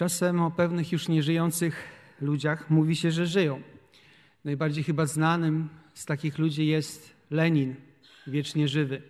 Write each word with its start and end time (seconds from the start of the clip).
Czasem 0.00 0.42
o 0.42 0.50
pewnych 0.50 0.92
już 0.92 1.08
nieżyjących 1.08 1.84
ludziach 2.20 2.70
mówi 2.70 2.96
się, 2.96 3.10
że 3.10 3.26
żyją. 3.26 3.62
Najbardziej 4.44 4.84
chyba 4.84 5.06
znanym 5.06 5.68
z 5.94 6.04
takich 6.06 6.38
ludzi 6.38 6.66
jest 6.66 7.16
Lenin, 7.30 7.74
wiecznie 8.26 8.68
żywy. 8.68 9.02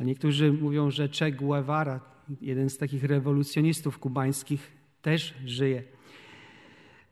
A 0.00 0.04
niektórzy 0.04 0.52
mówią, 0.52 0.90
że 0.90 1.08
Che 1.08 1.32
Guevara, 1.32 2.00
jeden 2.40 2.70
z 2.70 2.78
takich 2.78 3.04
rewolucjonistów 3.04 3.98
kubańskich, 3.98 4.72
też 5.02 5.34
żyje. 5.46 5.82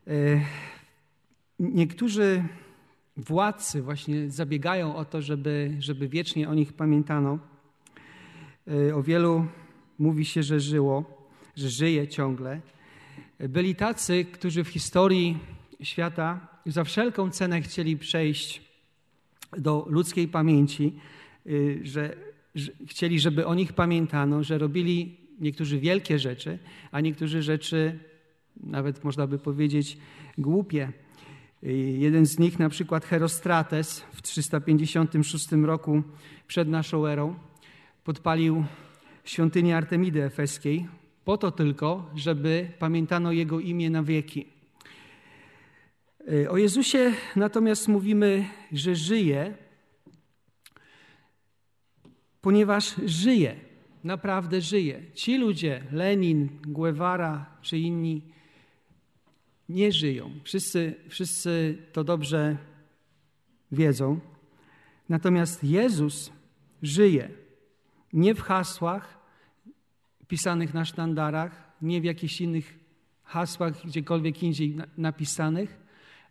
E, 0.06 0.12
niektórzy 1.58 2.44
władcy 3.16 3.82
właśnie 3.82 4.30
zabiegają 4.30 4.96
o 4.96 5.04
to, 5.04 5.22
żeby, 5.22 5.76
żeby 5.78 6.08
wiecznie 6.08 6.48
o 6.48 6.54
nich 6.54 6.72
pamiętano. 6.72 7.38
E, 8.88 8.94
o 8.94 9.02
wielu 9.02 9.46
mówi 9.98 10.24
się, 10.24 10.42
że 10.42 10.60
żyło, 10.60 11.28
że 11.56 11.68
żyje 11.68 12.08
ciągle. 12.08 12.60
Byli 13.48 13.74
tacy, 13.74 14.24
którzy 14.24 14.64
w 14.64 14.68
historii 14.68 15.38
świata 15.82 16.48
za 16.66 16.84
wszelką 16.84 17.30
cenę 17.30 17.62
chcieli 17.62 17.96
przejść 17.96 18.62
do 19.58 19.86
ludzkiej 19.88 20.28
pamięci, 20.28 20.92
y, 21.46 21.80
że, 21.82 22.16
że 22.54 22.72
chcieli, 22.86 23.20
żeby 23.20 23.46
o 23.46 23.54
nich 23.54 23.72
pamiętano, 23.72 24.42
że 24.44 24.58
robili 24.58 25.16
niektórzy 25.40 25.78
wielkie 25.78 26.18
rzeczy, 26.18 26.58
a 26.92 27.00
niektórzy 27.00 27.42
rzeczy, 27.42 27.98
nawet 28.56 29.04
można 29.04 29.26
by 29.26 29.38
powiedzieć, 29.38 29.98
głupie. 30.38 30.92
Y, 31.64 31.72
jeden 31.98 32.26
z 32.26 32.38
nich, 32.38 32.58
na 32.58 32.68
przykład 32.68 33.04
Herostrates, 33.04 34.00
w 34.12 34.22
356 34.22 35.52
roku 35.52 36.02
przed 36.46 36.68
naszą 36.68 37.06
erą, 37.06 37.34
podpalił 38.04 38.64
świątynię 39.24 39.76
Artemidy 39.76 40.24
Efeskiej, 40.24 40.99
po 41.24 41.36
to 41.36 41.50
tylko, 41.50 42.10
żeby 42.14 42.72
pamiętano 42.78 43.32
Jego 43.32 43.60
imię 43.60 43.90
na 43.90 44.02
wieki. 44.02 44.46
O 46.48 46.56
Jezusie 46.56 47.12
natomiast 47.36 47.88
mówimy, 47.88 48.46
że 48.72 48.94
żyje, 48.94 49.54
ponieważ 52.40 52.94
żyje, 53.04 53.56
naprawdę 54.04 54.60
żyje. 54.60 55.02
Ci 55.14 55.38
ludzie, 55.38 55.82
Lenin, 55.92 56.48
Guevara 56.66 57.46
czy 57.62 57.78
inni, 57.78 58.22
nie 59.68 59.92
żyją. 59.92 60.30
Wszyscy, 60.44 60.94
wszyscy 61.08 61.78
to 61.92 62.04
dobrze 62.04 62.56
wiedzą. 63.72 64.20
Natomiast 65.08 65.64
Jezus 65.64 66.32
żyje. 66.82 67.28
Nie 68.12 68.34
w 68.34 68.40
hasłach, 68.40 69.19
pisanych 70.30 70.74
na 70.74 70.84
sztandarach, 70.84 71.72
nie 71.82 72.00
w 72.00 72.04
jakichś 72.04 72.40
innych 72.40 72.78
hasłach 73.24 73.86
gdziekolwiek 73.86 74.42
indziej 74.42 74.76
napisanych, 74.96 75.80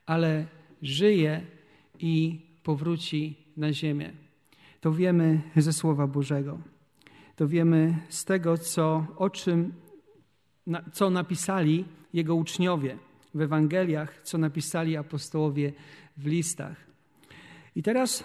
ale 0.06 0.46
żyje 0.82 1.42
i 2.00 2.42
powróci 2.64 3.38
na 3.58 3.74
ziemię. 3.74 4.12
To 4.82 4.94
wiemy 4.94 5.42
ze 5.56 5.74
Słowa 5.74 6.08
Bożego. 6.08 6.60
To 7.36 7.48
wiemy 7.48 7.98
z 8.10 8.26
tego, 8.26 8.58
co, 8.58 9.08
o 9.18 9.30
czym, 9.30 9.74
co 10.94 11.10
napisali 11.10 11.86
Jego 12.14 12.36
uczniowie 12.36 12.98
w 13.34 13.42
Ewangeliach, 13.42 14.22
co 14.24 14.38
napisali 14.38 14.98
apostołowie 14.98 15.74
w 16.18 16.26
listach. 16.26 16.78
I 17.76 17.84
teraz, 17.84 18.24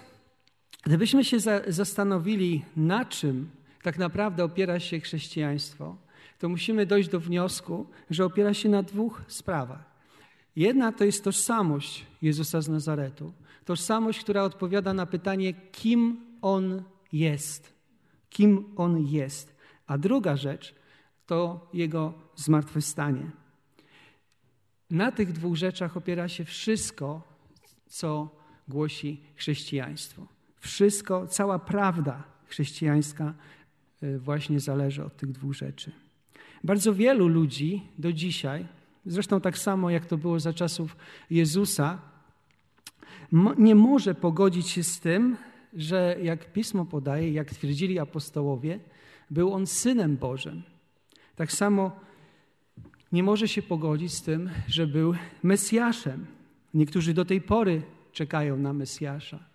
gdybyśmy 0.83 1.25
się 1.25 1.39
zastanowili, 1.69 2.65
na 2.77 3.05
czym 3.05 3.51
tak 3.85 3.99
naprawdę 3.99 4.45
opiera 4.45 4.81
się 4.81 5.01
chrześcijaństwo, 5.01 5.97
to 6.39 6.49
musimy 6.49 6.87
dojść 6.87 7.09
do 7.09 7.21
wniosku, 7.21 7.87
że 8.11 8.25
opiera 8.25 8.55
się 8.55 8.69
na 8.69 8.83
dwóch 8.83 9.23
sprawach. 9.29 9.85
Jedna 10.57 10.93
to 10.93 11.05
jest 11.05 11.25
tożsamość 11.25 12.07
Jezusa 12.23 12.61
z 12.61 12.69
Nazaretu. 12.69 13.33
Tożsamość, 13.65 14.21
która 14.21 14.43
odpowiada 14.43 14.95
na 14.95 15.07
pytanie, 15.07 15.55
kim 15.55 16.21
On 16.43 16.83
jest. 17.13 17.75
Kim 18.31 18.65
On 18.77 19.07
jest. 19.07 19.57
A 19.87 19.99
druga 19.99 20.37
rzecz 20.37 20.75
to 21.27 21.69
Jego 21.73 22.15
zmartwychwstanie. 22.37 23.31
Na 24.91 25.13
tych 25.13 25.33
dwóch 25.33 25.57
rzeczach 25.57 25.97
opiera 25.97 26.29
się 26.29 26.45
wszystko, 26.45 27.23
co 27.87 28.29
głosi 28.69 29.23
chrześcijaństwo. 29.35 30.27
Wszystko, 30.61 31.27
cała 31.27 31.59
prawda 31.59 32.23
chrześcijańska 32.47 33.35
właśnie 34.19 34.61
zależy 34.61 35.05
od 35.05 35.17
tych 35.17 35.33
dwóch 35.33 35.55
rzeczy. 35.55 35.93
Bardzo 36.65 36.95
wielu 36.95 37.29
ludzi 37.29 37.83
do 37.99 38.13
dzisiaj, 38.13 38.67
zresztą 39.07 39.41
tak 39.41 39.59
samo 39.59 39.91
jak 39.91 40.07
to 40.07 40.19
było 40.19 40.41
za 40.41 40.53
czasów 40.53 40.97
Jezusa, 41.31 41.99
nie 43.59 43.75
może 43.75 44.15
pogodzić 44.15 44.69
się 44.69 44.83
z 44.83 45.01
tym, 45.01 45.37
że 45.77 46.17
jak 46.23 46.53
pismo 46.53 46.85
podaje, 46.85 47.33
jak 47.33 47.51
twierdzili 47.51 47.99
apostołowie, 47.99 48.81
był 49.31 49.53
on 49.53 49.67
synem 49.67 50.17
Bożym. 50.17 50.63
Tak 51.37 51.53
samo 51.53 52.01
nie 53.13 53.23
może 53.23 53.49
się 53.49 53.63
pogodzić 53.63 54.13
z 54.13 54.23
tym, 54.23 54.51
że 54.69 54.87
był 54.87 55.15
Mesjaszem. 55.43 56.27
Niektórzy 56.75 57.15
do 57.15 57.25
tej 57.25 57.41
pory 57.41 57.83
czekają 58.13 58.57
na 58.57 58.73
Mesjasza. 58.73 59.54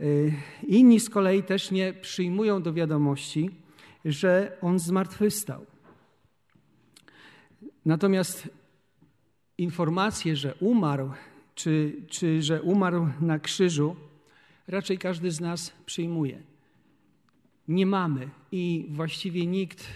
Y, 0.00 0.32
inni 0.66 1.00
z 1.00 1.10
kolei 1.10 1.42
też 1.42 1.70
nie 1.70 1.92
przyjmują 1.92 2.62
do 2.62 2.72
wiadomości, 2.72 3.50
że 4.04 4.56
on 4.60 4.78
zmartwychwstał. 4.78 5.66
Natomiast 7.84 8.48
informacje, 9.58 10.36
że 10.36 10.54
umarł, 10.54 11.10
czy, 11.54 11.96
czy 12.08 12.42
że 12.42 12.62
umarł 12.62 13.08
na 13.20 13.38
krzyżu, 13.38 13.96
raczej 14.68 14.98
każdy 14.98 15.30
z 15.30 15.40
nas 15.40 15.72
przyjmuje. 15.86 16.42
Nie 17.68 17.86
mamy 17.86 18.28
i 18.52 18.86
właściwie 18.90 19.46
nikt 19.46 19.86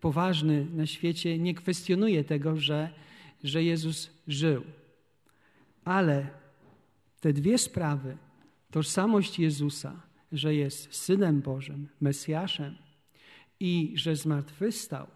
poważny 0.00 0.66
na 0.74 0.86
świecie 0.86 1.38
nie 1.38 1.54
kwestionuje 1.54 2.24
tego, 2.24 2.56
że, 2.56 2.90
że 3.44 3.64
Jezus 3.64 4.10
żył. 4.28 4.62
Ale 5.84 6.26
te 7.20 7.32
dwie 7.32 7.58
sprawy, 7.58 8.16
Tożsamość 8.70 9.38
Jezusa, 9.38 10.02
że 10.32 10.54
jest 10.54 10.94
Synem 10.94 11.40
Bożym, 11.40 11.88
Mesjaszem 12.00 12.76
i 13.60 13.92
że 13.94 14.16
zmartwychwstał, 14.16 15.06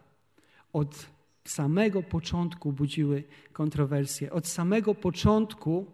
od 0.73 1.07
samego 1.45 2.03
początku 2.03 2.73
budziły 2.73 3.25
kontrowersje. 3.53 4.33
Od 4.33 4.47
samego 4.47 4.95
początku 4.95 5.87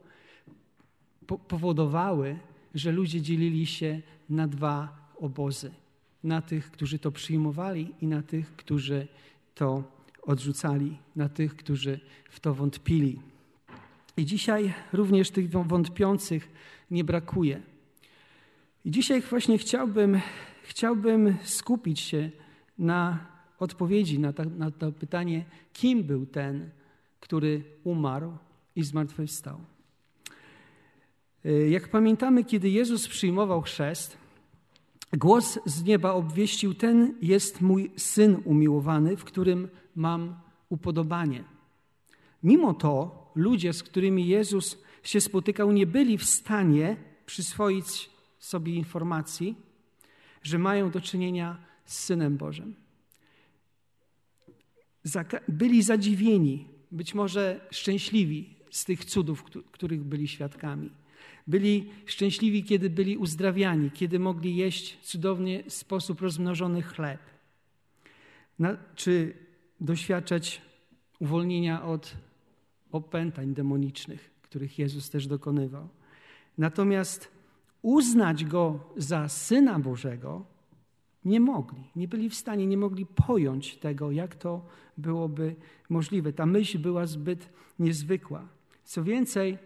powodowały, 1.49 2.39
że 2.75 2.93
ludzie 2.93 3.23
dzielili 3.23 3.67
się 3.67 4.03
na 4.29 4.49
dwa 4.49 5.09
obozy. 5.17 5.71
Na 6.25 6.43
tych, 6.43 6.71
którzy 6.71 6.99
to 6.99 7.13
przyjmowali 7.13 7.95
i 8.01 8.07
na 8.07 8.23
tych, 8.23 8.57
którzy 8.57 9.09
to 9.55 9.83
odrzucali, 10.23 10.99
na 11.17 11.29
tych, 11.29 11.57
którzy 11.57 12.01
w 12.31 12.41
to 12.41 12.55
wątpili. 12.55 13.21
I 14.19 14.27
dzisiaj 14.27 14.75
również 14.93 15.31
tych 15.31 15.51
wątpiących 15.51 16.49
nie 16.91 17.05
brakuje. 17.05 17.61
I 18.85 18.91
dzisiaj 18.91 19.23
właśnie 19.23 19.59
chciałbym, 19.59 20.21
chciałbym 20.63 21.37
skupić 21.45 22.01
się 22.01 22.31
na 22.79 23.27
odpowiedzi 23.59 24.19
na 24.19 24.33
to, 24.33 24.45
na 24.45 24.71
to 24.71 24.93
pytanie, 24.93 25.45
kim 25.73 26.05
był 26.05 26.27
ten, 26.27 26.71
który 27.21 27.63
umarł 27.85 28.33
i 28.77 28.85
zmartwychwstał. 28.85 29.61
Y, 31.47 31.69
jak 31.69 31.89
pamiętamy, 31.89 32.45
kiedy 32.45 32.71
Jezus 32.71 33.09
przyjmował 33.09 33.63
chrzest, 33.63 34.19
głos 35.13 35.59
z 35.67 35.85
nieba 35.85 36.13
obwieścił: 36.13 36.75
Ten 36.75 37.15
jest 37.23 37.61
mój 37.61 37.91
syn 37.97 38.43
umiłowany, 38.45 39.17
w 39.17 39.25
którym 39.25 39.69
mam 39.97 40.35
upodobanie. 40.69 41.58
Mimo 42.43 42.75
to 42.75 43.19
ludzie, 43.35 43.73
z 43.73 43.83
którymi 43.83 44.27
Jezus 44.27 44.79
się 45.03 45.21
spotykał, 45.21 45.73
nie 45.73 45.87
byli 45.87 46.19
w 46.19 46.25
stanie 46.25 46.97
przyswoić 47.27 48.11
sobie 48.39 48.75
informacji, 48.75 49.55
że 50.43 50.59
mają 50.59 50.91
do 50.91 51.01
czynienia 51.01 51.57
z 51.85 51.99
Synem 51.99 52.37
Bożym. 52.37 52.75
Byli 55.49 55.83
zadziwieni, 55.83 56.69
być 56.91 57.15
może 57.15 57.61
szczęśliwi 57.71 58.55
z 58.71 58.85
tych 58.85 59.05
cudów, 59.05 59.45
których 59.73 60.05
byli 60.05 60.29
świadkami. 60.29 60.91
Byli 61.47 61.91
szczęśliwi, 62.07 62.65
kiedy 62.65 62.91
byli 62.91 63.17
uzdrawiani, 63.17 63.91
kiedy 63.91 64.19
mogli 64.19 64.57
jeść 64.57 64.99
cudownie 65.03 65.65
w 65.65 65.73
sposób 65.73 66.21
rozmnożony 66.21 66.83
chleb. 66.83 67.21
czy 68.95 69.35
doświadczać 69.81 70.63
uwolnienia 71.19 71.85
od 71.85 72.17
opętań 72.93 73.55
demonicznych, 73.55 74.31
których 74.43 74.79
Jezus 74.79 75.11
też 75.11 75.27
dokonywał. 75.27 75.89
Natomiast 76.59 77.29
uznać 77.83 78.45
go 78.45 78.81
za 78.97 79.29
syna 79.29 79.79
Bożego 79.79 80.45
nie 81.25 81.41
mogli, 81.41 81.85
nie 81.97 82.09
byli 82.09 82.31
w 82.31 82.35
stanie, 82.35 82.67
nie 82.67 82.77
mogli 82.77 83.07
pojąć 83.07 83.77
tego, 83.77 84.11
jak 84.11 84.37
to 84.37 84.67
byłoby 84.97 85.57
możliwe. 85.89 86.33
Ta 86.33 86.47
myśl 86.47 86.79
była 86.79 87.07
zbyt 87.07 87.49
niezwykła. 87.79 88.49
Co 88.85 89.05
więcej, 89.05 89.59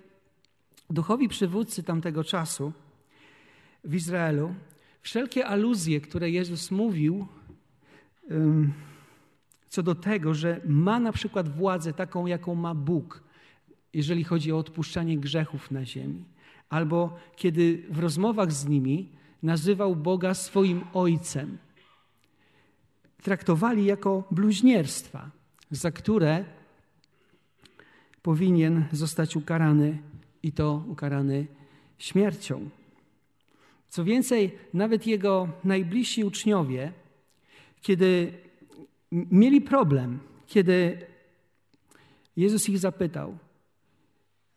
duchowi 0.91 1.29
przywódcy 1.29 1.83
tamtego 1.83 2.25
czasu 2.25 2.73
w 3.85 3.95
Izraelu, 3.95 4.55
wszelkie 5.01 5.47
aluzje, 5.47 6.01
które 6.01 6.31
Jezus 6.31 6.71
mówił, 6.71 7.27
co 9.73 9.83
do 9.83 9.95
tego, 9.95 10.35
że 10.35 10.61
ma 10.67 11.01
na 11.01 11.13
przykład 11.13 11.49
władzę 11.49 11.93
taką, 11.93 12.27
jaką 12.27 12.55
ma 12.55 12.75
Bóg, 12.75 13.23
jeżeli 13.95 14.25
chodzi 14.25 14.53
o 14.53 14.59
odpuszczanie 14.59 15.19
grzechów 15.19 15.71
na 15.71 15.85
ziemi, 15.85 16.25
albo 16.69 17.17
kiedy 17.37 17.83
w 17.91 17.99
rozmowach 17.99 18.53
z 18.53 18.69
nimi 18.69 19.09
nazywał 19.43 19.97
Boga 19.97 20.35
swoim 20.35 20.85
ojcem, 20.93 21.59
traktowali 23.23 23.85
jako 23.85 24.25
bluźnierstwa, 24.31 25.31
za 25.71 25.91
które 25.91 26.45
powinien 28.23 28.85
zostać 28.93 29.37
ukarany 29.37 29.99
i 30.43 30.53
to 30.53 30.85
ukarany 30.89 31.47
śmiercią. 31.99 32.71
Co 33.89 34.05
więcej, 34.05 34.59
nawet 34.75 35.07
jego 35.07 35.49
najbliżsi 35.65 36.25
uczniowie, 36.25 36.93
kiedy 37.83 38.43
mieli 39.13 39.61
problem, 39.61 40.19
kiedy 40.47 41.07
Jezus 42.37 42.69
ich 42.69 42.79
zapytał, 42.79 43.39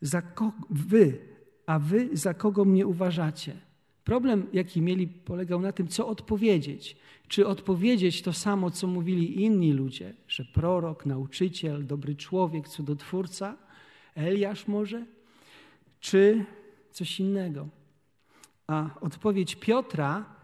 za 0.01 0.21
kogo, 0.21 0.57
wy, 0.69 1.19
a 1.65 1.79
wy 1.79 2.09
za 2.13 2.33
kogo 2.33 2.65
mnie 2.65 2.87
uważacie? 2.87 3.55
Problem, 4.03 4.47
jaki 4.53 4.81
mieli, 4.81 5.07
polegał 5.07 5.61
na 5.61 5.71
tym, 5.71 5.87
co 5.87 6.07
odpowiedzieć. 6.07 6.97
Czy 7.27 7.47
odpowiedzieć 7.47 8.21
to 8.21 8.33
samo, 8.33 8.71
co 8.71 8.87
mówili 8.87 9.41
inni 9.41 9.73
ludzie, 9.73 10.13
że 10.27 10.45
prorok, 10.45 11.05
nauczyciel, 11.05 11.87
dobry 11.87 12.15
człowiek, 12.15 12.67
cudotwórca, 12.67 13.57
Eliasz 14.15 14.67
może, 14.67 15.05
czy 15.99 16.45
coś 16.91 17.19
innego? 17.19 17.67
A 18.67 18.89
odpowiedź 19.01 19.55
Piotra, 19.55 20.34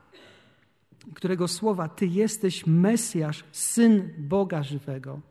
którego 1.13 1.47
słowa 1.47 1.89
Ty 1.89 2.07
jesteś 2.07 2.67
Mesjasz, 2.67 3.43
syn 3.51 4.09
Boga 4.17 4.63
żywego, 4.63 5.21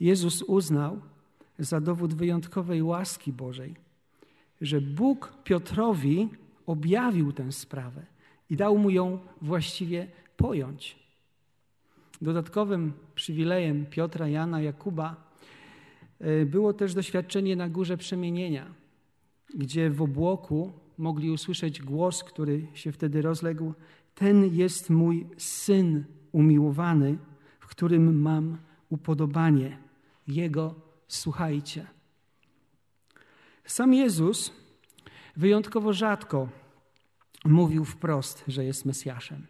Jezus 0.00 0.42
uznał 0.42 1.00
za 1.58 1.80
dowód 1.80 2.14
wyjątkowej 2.14 2.82
łaski 2.82 3.32
Bożej, 3.32 3.74
że 4.60 4.80
Bóg 4.80 5.32
Piotrowi 5.44 6.28
objawił 6.66 7.32
tę 7.32 7.52
sprawę 7.52 8.06
i 8.50 8.56
dał 8.56 8.78
mu 8.78 8.90
ją 8.90 9.18
właściwie 9.42 10.06
pojąć. 10.36 10.98
Dodatkowym 12.22 12.92
przywilejem 13.14 13.86
Piotra, 13.86 14.28
Jana, 14.28 14.60
Jakuba 14.60 15.16
e, 16.20 16.46
było 16.46 16.72
też 16.72 16.94
doświadczenie 16.94 17.56
na 17.56 17.68
górze 17.68 17.96
przemienienia, 17.96 18.74
gdzie 19.54 19.90
w 19.90 20.02
obłoku 20.02 20.72
mogli 20.98 21.30
usłyszeć 21.30 21.82
głos, 21.82 22.24
który 22.24 22.66
się 22.74 22.92
wtedy 22.92 23.22
rozległ: 23.22 23.74
Ten 24.14 24.54
jest 24.54 24.90
mój 24.90 25.26
syn 25.38 26.04
umiłowany, 26.32 27.18
w 27.60 27.66
którym 27.66 28.20
mam 28.20 28.58
upodobanie. 28.88 29.78
Jego 30.26 30.74
słuchajcie. 31.08 31.86
Sam 33.64 33.94
Jezus 33.94 34.52
wyjątkowo 35.36 35.92
rzadko 35.92 36.48
mówił 37.44 37.84
wprost, 37.84 38.44
że 38.48 38.64
jest 38.64 38.84
Mesjaszem, 38.84 39.46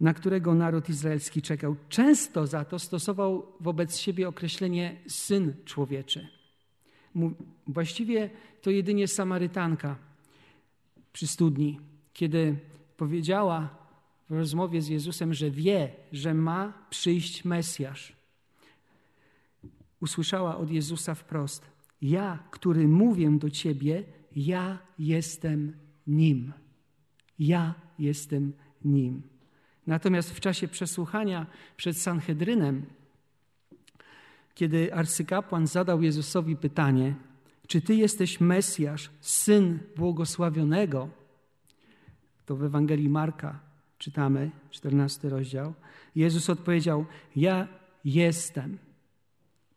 na 0.00 0.14
którego 0.14 0.54
naród 0.54 0.88
izraelski 0.88 1.42
czekał. 1.42 1.76
Często 1.88 2.46
za 2.46 2.64
to 2.64 2.78
stosował 2.78 3.52
wobec 3.60 3.96
siebie 3.96 4.28
określenie 4.28 4.96
syn 5.06 5.54
człowieczy. 5.64 6.28
Właściwie 7.66 8.30
to 8.62 8.70
jedynie 8.70 9.08
Samarytanka 9.08 9.96
przy 11.12 11.26
studni, 11.26 11.80
kiedy 12.12 12.56
powiedziała 12.98 13.68
w 14.30 14.32
rozmowie 14.32 14.82
z 14.82 14.88
Jezusem, 14.88 15.34
że 15.34 15.50
wie, 15.50 15.90
że 16.12 16.34
ma 16.34 16.72
przyjść 16.90 17.44
Mesjasz. 17.44 18.12
Usłyszała 20.00 20.56
od 20.56 20.70
Jezusa 20.70 21.14
wprost: 21.14 21.70
Ja, 22.02 22.38
który 22.50 22.88
mówię 22.88 23.30
do 23.38 23.50
ciebie, 23.50 24.04
ja 24.36 24.78
jestem 24.98 25.76
nim. 26.06 26.52
Ja 27.38 27.74
jestem 27.98 28.52
nim. 28.84 29.22
Natomiast 29.86 30.30
w 30.30 30.40
czasie 30.40 30.68
przesłuchania 30.68 31.46
przed 31.76 31.98
Sanhedrynem, 31.98 32.86
kiedy 34.54 34.94
arcykapłan 34.94 35.66
zadał 35.66 36.02
Jezusowi 36.02 36.56
pytanie, 36.56 37.14
czy 37.66 37.80
ty 37.80 37.94
jesteś 37.94 38.40
Mesjasz, 38.40 39.10
syn 39.20 39.78
błogosławionego, 39.96 41.17
to 42.48 42.56
w 42.56 42.64
Ewangelii 42.64 43.08
Marka 43.08 43.60
czytamy, 43.98 44.50
14 44.70 45.28
rozdział, 45.28 45.74
Jezus 46.14 46.50
odpowiedział: 46.50 47.04
Ja 47.36 47.68
jestem. 48.04 48.78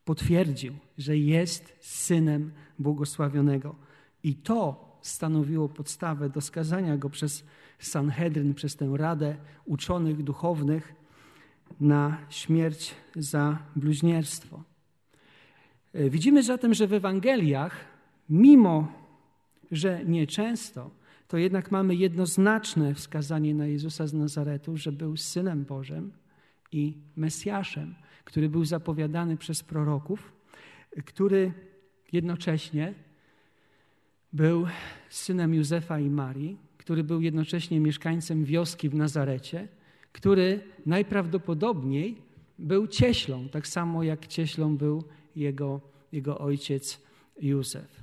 Potwierdził, 0.05 0.73
że 0.97 1.17
jest 1.17 1.73
synem 1.79 2.51
błogosławionego. 2.79 3.75
I 4.23 4.35
to 4.35 4.85
stanowiło 5.01 5.69
podstawę 5.69 6.29
do 6.29 6.41
skazania 6.41 6.97
go 6.97 7.09
przez 7.09 7.43
Sanhedryn, 7.79 8.53
przez 8.53 8.75
tę 8.75 8.93
radę 8.97 9.35
uczonych 9.65 10.23
duchownych 10.23 10.95
na 11.79 12.17
śmierć 12.29 12.95
za 13.15 13.57
bluźnierstwo. 13.75 14.63
Widzimy 15.93 16.43
zatem, 16.43 16.73
że 16.73 16.87
w 16.87 16.93
Ewangeliach, 16.93 17.75
mimo 18.29 18.93
że 19.71 20.05
nieczęsto, 20.05 21.00
to 21.31 21.37
jednak 21.37 21.71
mamy 21.71 21.95
jednoznaczne 21.95 22.93
wskazanie 22.93 23.55
na 23.55 23.67
Jezusa 23.67 24.07
z 24.07 24.13
Nazaretu, 24.13 24.77
że 24.77 24.91
był 24.91 25.17
synem 25.17 25.65
Bożym 25.65 26.11
i 26.71 26.97
Mesjaszem, 27.15 27.95
który 28.23 28.49
był 28.49 28.65
zapowiadany 28.65 29.37
przez 29.37 29.63
proroków, 29.63 30.33
który 31.05 31.51
jednocześnie 32.11 32.93
był 34.33 34.67
synem 35.09 35.53
Józefa 35.53 35.99
i 35.99 36.09
Marii, 36.09 36.57
który 36.77 37.03
był 37.03 37.21
jednocześnie 37.21 37.79
mieszkańcem 37.79 38.45
wioski 38.45 38.89
w 38.89 38.95
Nazarecie, 38.95 39.67
który 40.11 40.63
najprawdopodobniej 40.85 42.21
był 42.59 42.87
cieślą, 42.87 43.49
tak 43.49 43.67
samo 43.67 44.03
jak 44.03 44.27
cieślą 44.27 44.77
był 44.77 45.03
jego, 45.35 45.81
jego 46.11 46.39
ojciec 46.39 47.01
Józef. 47.41 48.00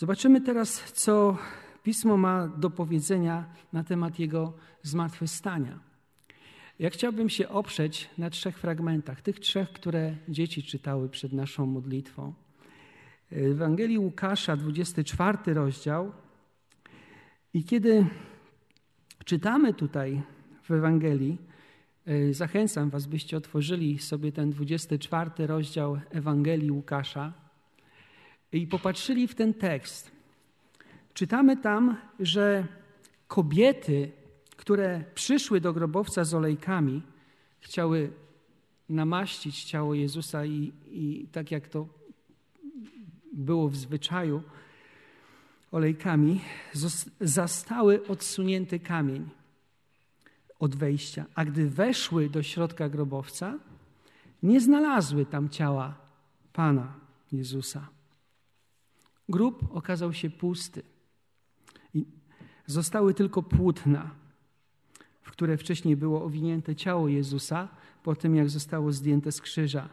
Zobaczymy 0.00 0.40
teraz, 0.40 0.92
co 0.92 1.36
Pismo 1.82 2.16
ma 2.16 2.48
do 2.48 2.70
powiedzenia 2.70 3.44
na 3.72 3.84
temat 3.84 4.18
jego 4.18 4.52
zmartwychwstania. 4.82 5.78
Ja 6.78 6.90
chciałbym 6.90 7.28
się 7.28 7.48
oprzeć 7.48 8.10
na 8.18 8.30
trzech 8.30 8.58
fragmentach, 8.58 9.22
tych 9.22 9.40
trzech, 9.40 9.72
które 9.72 10.16
dzieci 10.28 10.62
czytały 10.62 11.08
przed 11.08 11.32
naszą 11.32 11.66
modlitwą. 11.66 12.34
W 13.30 13.52
Ewangelii 13.52 13.98
Łukasza, 13.98 14.56
24 14.56 15.54
rozdział. 15.54 16.12
I 17.54 17.64
kiedy 17.64 18.06
czytamy 19.24 19.74
tutaj 19.74 20.22
w 20.62 20.70
Ewangelii, 20.70 21.38
e, 22.06 22.34
zachęcam 22.34 22.90
Was, 22.90 23.06
byście 23.06 23.36
otworzyli 23.36 23.98
sobie 23.98 24.32
ten 24.32 24.50
24 24.50 25.46
rozdział 25.46 26.00
Ewangelii 26.10 26.70
Łukasza 26.70 27.49
i 28.52 28.66
popatrzyli 28.66 29.28
w 29.28 29.34
ten 29.34 29.54
tekst. 29.54 30.10
Czytamy 31.14 31.56
tam, 31.56 31.96
że 32.20 32.66
kobiety, 33.28 34.12
które 34.56 35.04
przyszły 35.14 35.60
do 35.60 35.72
grobowca 35.72 36.24
z 36.24 36.34
olejkami, 36.34 37.02
chciały 37.60 38.10
namaścić 38.88 39.64
ciało 39.64 39.94
Jezusa 39.94 40.44
i, 40.44 40.72
i 40.86 41.28
tak 41.32 41.50
jak 41.50 41.68
to 41.68 41.86
było 43.32 43.68
w 43.68 43.76
zwyczaju 43.76 44.42
olejkami, 45.72 46.40
zastały 47.20 48.06
odsunięty 48.06 48.80
kamień 48.80 49.28
od 50.58 50.76
wejścia. 50.76 51.24
A 51.34 51.44
gdy 51.44 51.70
weszły 51.70 52.30
do 52.30 52.42
środka 52.42 52.88
grobowca, 52.88 53.58
nie 54.42 54.60
znalazły 54.60 55.26
tam 55.26 55.48
ciała 55.48 55.94
Pana 56.52 56.94
Jezusa. 57.32 57.99
Grób 59.30 59.76
okazał 59.76 60.12
się 60.12 60.30
pusty. 60.30 60.82
I 61.94 62.06
zostały 62.66 63.14
tylko 63.14 63.42
płótna, 63.42 64.10
w 65.22 65.30
które 65.30 65.56
wcześniej 65.56 65.96
było 65.96 66.24
owinięte 66.24 66.76
ciało 66.76 67.08
Jezusa, 67.08 67.68
po 68.02 68.16
tym 68.16 68.36
jak 68.36 68.50
zostało 68.50 68.92
zdjęte 68.92 69.32
z 69.32 69.40
krzyża. 69.40 69.88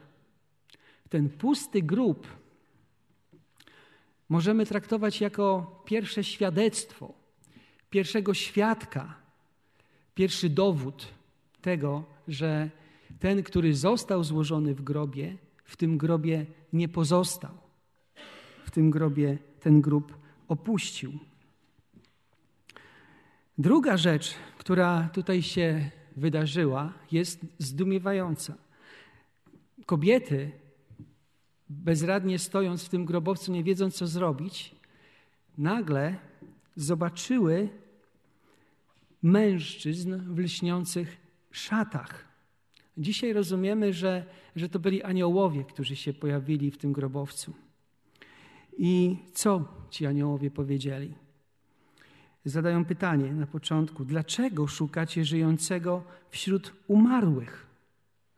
Ten 1.09 1.29
pusty 1.29 1.81
grób 1.81 2.27
możemy 4.29 4.65
traktować 4.65 5.21
jako 5.21 5.81
pierwsze 5.85 6.23
świadectwo, 6.23 7.13
pierwszego 7.89 8.33
świadka 8.33 9.27
pierwszy 10.17 10.49
dowód 10.49 11.07
tego, 11.61 12.03
że 12.27 12.69
ten, 13.19 13.43
który 13.43 13.75
został 13.75 14.23
złożony 14.23 14.75
w 14.75 14.81
grobie, 14.81 15.37
w 15.63 15.75
tym 15.75 15.97
grobie 15.97 16.45
nie 16.73 16.89
pozostał. 16.89 17.66
W 18.67 18.71
tym 18.71 18.91
grobie 18.91 19.37
ten 19.59 19.81
grób 19.81 20.17
opuścił. 20.47 21.11
Druga 23.57 23.97
rzecz, 23.97 24.35
która 24.57 25.09
tutaj 25.13 25.41
się 25.41 25.91
wydarzyła, 26.15 26.93
jest 27.11 27.45
zdumiewająca. 27.59 28.53
Kobiety, 29.85 30.51
bezradnie 31.69 32.39
stojąc 32.39 32.83
w 32.83 32.89
tym 32.89 33.05
grobowcu, 33.05 33.51
nie 33.51 33.63
wiedząc 33.63 33.95
co 33.95 34.07
zrobić, 34.07 34.75
nagle 35.57 36.15
zobaczyły 36.75 37.69
mężczyzn 39.23 40.17
w 40.33 40.39
lśniących 40.39 41.17
szatach. 41.51 42.25
Dzisiaj 42.97 43.33
rozumiemy, 43.33 43.93
że, 43.93 44.25
że 44.55 44.69
to 44.69 44.79
byli 44.79 45.03
aniołowie, 45.03 45.63
którzy 45.63 45.95
się 45.95 46.13
pojawili 46.13 46.71
w 46.71 46.77
tym 46.77 46.93
grobowcu. 46.93 47.66
I 48.77 49.17
co 49.33 49.65
ci 49.89 50.05
aniołowie 50.05 50.51
powiedzieli? 50.51 51.13
Zadają 52.45 52.85
pytanie 52.85 53.33
na 53.33 53.47
początku: 53.47 54.05
dlaczego 54.05 54.67
szukacie 54.67 55.25
żyjącego 55.25 56.03
wśród 56.29 56.73
umarłych? 56.87 57.67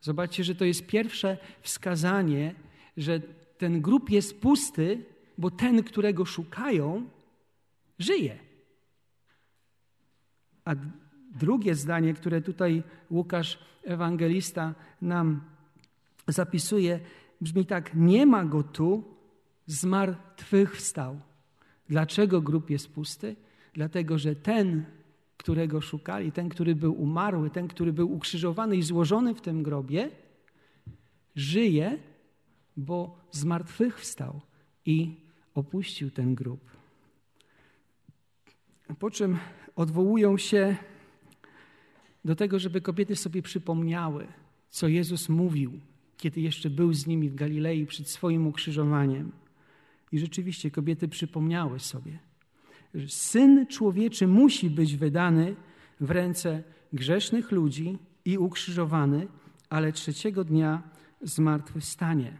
Zobaczcie, 0.01 0.43
że 0.43 0.55
to 0.55 0.65
jest 0.65 0.85
pierwsze 0.87 1.37
wskazanie, 1.61 2.55
że 2.97 3.19
ten 3.57 3.81
grób 3.81 4.09
jest 4.09 4.41
pusty, 4.41 5.05
bo 5.37 5.51
ten, 5.51 5.83
którego 5.83 6.25
szukają, 6.25 7.09
żyje. 7.99 8.39
A 10.65 10.75
drugie 11.35 11.75
zdanie, 11.75 12.13
które 12.13 12.41
tutaj 12.41 12.83
Łukasz, 13.11 13.59
ewangelista, 13.83 14.75
nam 15.01 15.41
zapisuje, 16.27 16.99
brzmi 17.41 17.65
tak: 17.65 17.91
Nie 17.95 18.25
ma 18.25 18.45
go 18.45 18.63
tu, 18.63 19.18
zmartwychwstał. 19.69 21.19
Dlaczego 21.89 22.41
grób 22.41 22.69
jest 22.69 22.93
pusty? 22.93 23.35
Dlatego, 23.73 24.17
że 24.17 24.35
ten, 24.35 24.85
którego 25.37 25.81
szukali, 25.81 26.31
ten, 26.31 26.49
który 26.49 26.75
był 26.75 27.01
umarły, 27.01 27.49
ten, 27.49 27.67
który 27.67 27.93
był 27.93 28.13
ukrzyżowany 28.13 28.77
i 28.77 28.83
złożony 28.83 29.35
w 29.35 29.41
tym 29.41 29.63
grobie, 29.63 30.09
żyje, 31.35 31.97
bo 32.77 33.19
zmartwychwstał 33.31 34.41
i 34.85 35.15
opuścił 35.55 36.11
ten 36.11 36.35
grób. 36.35 36.71
Po 38.99 39.11
czym 39.11 39.37
odwołują 39.75 40.37
się 40.37 40.75
do 42.25 42.35
tego, 42.35 42.59
żeby 42.59 42.81
kobiety 42.81 43.15
sobie 43.15 43.41
przypomniały, 43.41 44.27
co 44.69 44.87
Jezus 44.87 45.29
mówił, 45.29 45.79
kiedy 46.17 46.41
jeszcze 46.41 46.69
był 46.69 46.93
z 46.93 47.07
nimi 47.07 47.29
w 47.29 47.35
Galilei 47.35 47.85
przed 47.85 48.07
swoim 48.09 48.47
ukrzyżowaniem. 48.47 49.31
I 50.11 50.19
rzeczywiście 50.19 50.71
kobiety 50.71 51.07
przypomniały 51.07 51.79
sobie, 51.79 52.19
że 52.93 53.07
syn 53.07 53.67
człowieczy 53.67 54.27
musi 54.27 54.69
być 54.69 54.95
wydany 54.95 55.55
w 55.99 56.11
ręce 56.11 56.63
grzesznych 56.93 57.51
ludzi 57.51 57.97
i 58.25 58.37
ukrzyżowany, 58.37 59.27
ale 59.69 59.91
trzeciego 59.91 60.43
dnia 60.43 60.81
zmartwychwstanie. 61.21 62.37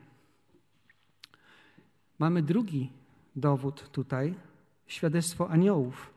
Mamy 2.20 2.42
drugi 2.42 2.92
dowód 3.36 3.90
tutaj 3.92 4.36
świadectwo 4.88 5.50
aniołów. 5.50 6.14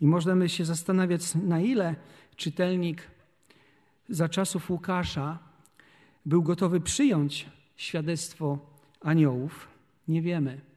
I 0.00 0.06
możemy 0.06 0.48
się 0.48 0.64
zastanawiać, 0.64 1.34
na 1.34 1.60
ile 1.60 1.96
czytelnik 2.36 3.10
za 4.08 4.28
czasów 4.28 4.70
Łukasza 4.70 5.38
był 6.26 6.42
gotowy 6.42 6.80
przyjąć 6.80 7.46
świadectwo 7.76 8.58
aniołów. 9.00 9.68
Nie 10.08 10.22
wiemy. 10.22 10.67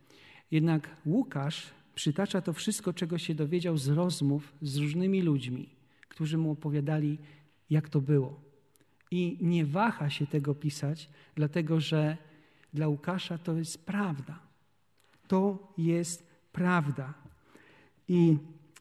Jednak 0.51 0.89
Łukasz 1.05 1.72
przytacza 1.96 2.41
to 2.41 2.53
wszystko, 2.53 2.93
czego 2.93 3.17
się 3.17 3.36
dowiedział 3.36 3.77
z 3.77 3.88
rozmów 3.88 4.53
z 4.62 4.77
różnymi 4.77 5.22
ludźmi, 5.22 5.70
którzy 6.10 6.38
mu 6.38 6.51
opowiadali, 6.51 7.17
jak 7.70 7.89
to 7.89 8.01
było. 8.01 8.39
I 9.12 9.38
nie 9.41 9.65
waha 9.65 10.10
się 10.10 10.27
tego 10.27 10.55
pisać, 10.55 11.10
dlatego 11.36 11.79
że 11.79 12.17
dla 12.74 12.88
Łukasza 12.88 13.38
to 13.38 13.58
jest 13.58 13.86
prawda. 13.86 14.39
To 15.27 15.74
jest 15.77 16.27
prawda. 16.51 17.13
I 18.08 18.38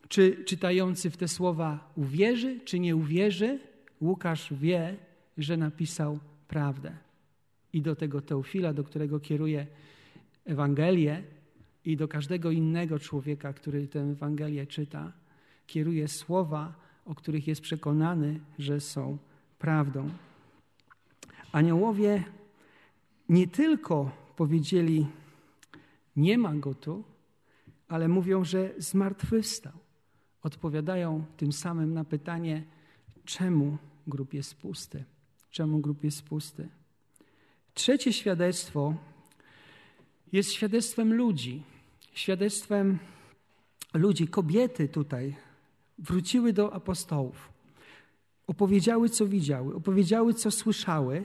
czy 0.08 0.44
czytający 0.44 1.10
w 1.10 1.16
te 1.16 1.28
słowa 1.28 1.92
uwierzy, 1.96 2.60
czy 2.64 2.78
nie 2.78 2.96
uwierzy, 2.96 3.60
Łukasz 4.00 4.54
wie, 4.54 4.96
że 5.38 5.56
napisał 5.56 6.18
prawdę. 6.48 6.96
I 7.72 7.82
do 7.82 7.96
tego 7.96 8.20
Teofila, 8.20 8.72
do 8.72 8.84
którego 8.84 9.20
kieruje 9.20 9.66
Ewangelię, 10.44 11.22
i 11.90 11.96
do 11.96 12.08
każdego 12.08 12.50
innego 12.50 12.98
człowieka, 12.98 13.52
który 13.52 13.88
tę 13.88 14.00
Ewangelię 14.00 14.66
czyta, 14.66 15.12
kieruje 15.66 16.08
słowa, 16.08 16.74
o 17.04 17.14
których 17.14 17.48
jest 17.48 17.60
przekonany, 17.60 18.40
że 18.58 18.80
są 18.80 19.18
prawdą. 19.58 20.10
Aniołowie 21.52 22.24
nie 23.28 23.48
tylko 23.48 24.10
powiedzieli, 24.36 25.06
nie 26.16 26.38
ma 26.38 26.54
go 26.54 26.74
tu, 26.74 27.04
ale 27.88 28.08
mówią, 28.08 28.44
że 28.44 28.70
zmartwychwstał. 28.78 29.72
Odpowiadają 30.42 31.24
tym 31.36 31.52
samym 31.52 31.94
na 31.94 32.04
pytanie, 32.04 32.64
czemu 33.24 33.78
grób 34.06 34.34
jest 34.34 34.54
pusty? 34.54 35.04
Czemu 35.50 35.78
grób 35.78 36.04
jest 36.04 36.22
pusty? 36.22 36.68
Trzecie 37.74 38.12
świadectwo 38.12 38.94
jest 40.32 40.52
świadectwem 40.52 41.14
ludzi. 41.14 41.62
Świadectwem 42.20 42.98
ludzi, 43.94 44.28
kobiety 44.28 44.88
tutaj 44.88 45.36
wróciły 45.98 46.52
do 46.52 46.72
apostołów. 46.72 47.52
Opowiedziały, 48.46 49.08
co 49.08 49.26
widziały, 49.26 49.74
opowiedziały, 49.74 50.34
co 50.34 50.50
słyszały, 50.50 51.24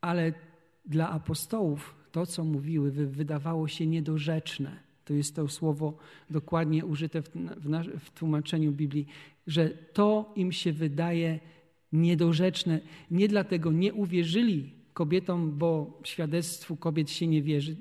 ale 0.00 0.32
dla 0.86 1.10
apostołów 1.10 1.94
to, 2.12 2.26
co 2.26 2.44
mówiły, 2.44 2.90
wydawało 2.90 3.68
się 3.68 3.86
niedorzeczne. 3.86 4.80
To 5.04 5.14
jest 5.14 5.36
to 5.36 5.48
słowo 5.48 5.98
dokładnie 6.30 6.84
użyte 6.84 7.22
w, 7.22 7.30
w, 7.56 7.98
w 7.98 8.10
tłumaczeniu 8.10 8.72
Biblii, 8.72 9.06
że 9.46 9.68
to 9.70 10.32
im 10.36 10.52
się 10.52 10.72
wydaje 10.72 11.40
niedorzeczne. 11.92 12.80
Nie 13.10 13.28
dlatego 13.28 13.72
nie 13.72 13.94
uwierzyli 13.94 14.83
kobietom, 14.94 15.58
bo 15.58 16.00
świadectwu 16.04 16.76
kobiet 16.76 17.10
się 17.10 17.26
nie 17.26 17.42
wierzy. 17.42 17.76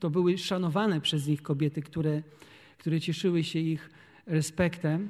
To 0.00 0.10
były 0.10 0.38
szanowane 0.38 1.00
przez 1.00 1.26
nich 1.26 1.42
kobiety, 1.42 1.82
które, 1.82 2.22
które 2.78 3.00
cieszyły 3.00 3.44
się 3.44 3.58
ich 3.58 3.90
respektem, 4.26 5.08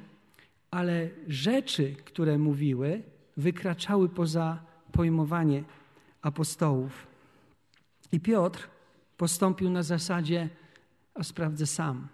ale 0.71 1.09
rzeczy, 1.27 1.95
które 2.05 2.37
mówiły, 2.37 3.03
wykraczały 3.37 4.09
poza 4.09 4.59
pojmowanie 4.91 5.63
apostołów. 6.21 7.07
I 8.11 8.19
Piotr 8.19 8.69
postąpił 9.17 9.69
na 9.69 9.83
zasadzie, 9.83 10.49
a 11.13 11.23
sprawdzę 11.23 11.65
sam, 11.65 12.07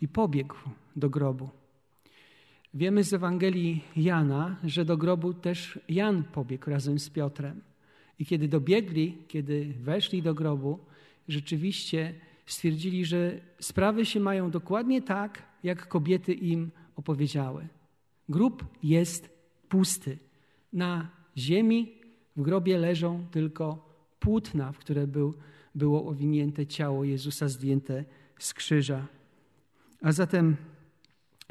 i 0.00 0.08
pobiegł 0.08 0.56
do 0.96 1.10
grobu. 1.10 1.50
Wiemy 2.74 3.04
z 3.04 3.12
Ewangelii 3.12 3.84
Jana, 3.96 4.56
że 4.64 4.84
do 4.84 4.96
grobu 4.96 5.34
też 5.34 5.80
Jan 5.88 6.24
pobiegł 6.24 6.70
razem 6.70 6.98
z 6.98 7.10
Piotrem. 7.10 7.60
I 8.18 8.26
kiedy 8.26 8.48
dobiegli, 8.48 9.18
kiedy 9.28 9.74
weszli 9.80 10.22
do 10.22 10.34
grobu, 10.34 10.78
rzeczywiście 11.28 12.14
stwierdzili, 12.46 13.04
że 13.04 13.40
sprawy 13.60 14.06
się 14.06 14.20
mają 14.20 14.50
dokładnie 14.50 15.02
tak, 15.02 15.42
jak 15.62 15.88
kobiety 15.88 16.32
im 16.32 16.70
opowiedziały. 16.96 17.68
Grób 18.28 18.64
jest 18.82 19.28
pusty. 19.68 20.18
Na 20.72 21.10
ziemi 21.36 21.92
w 22.36 22.42
grobie 22.42 22.78
leżą 22.78 23.26
tylko 23.30 23.88
płótna, 24.20 24.72
w 24.72 24.78
które 24.78 25.06
był, 25.06 25.34
było 25.74 26.06
owinięte 26.06 26.66
ciało 26.66 27.04
Jezusa 27.04 27.48
zdjęte 27.48 28.04
z 28.38 28.54
krzyża. 28.54 29.06
A 30.02 30.12
zatem 30.12 30.56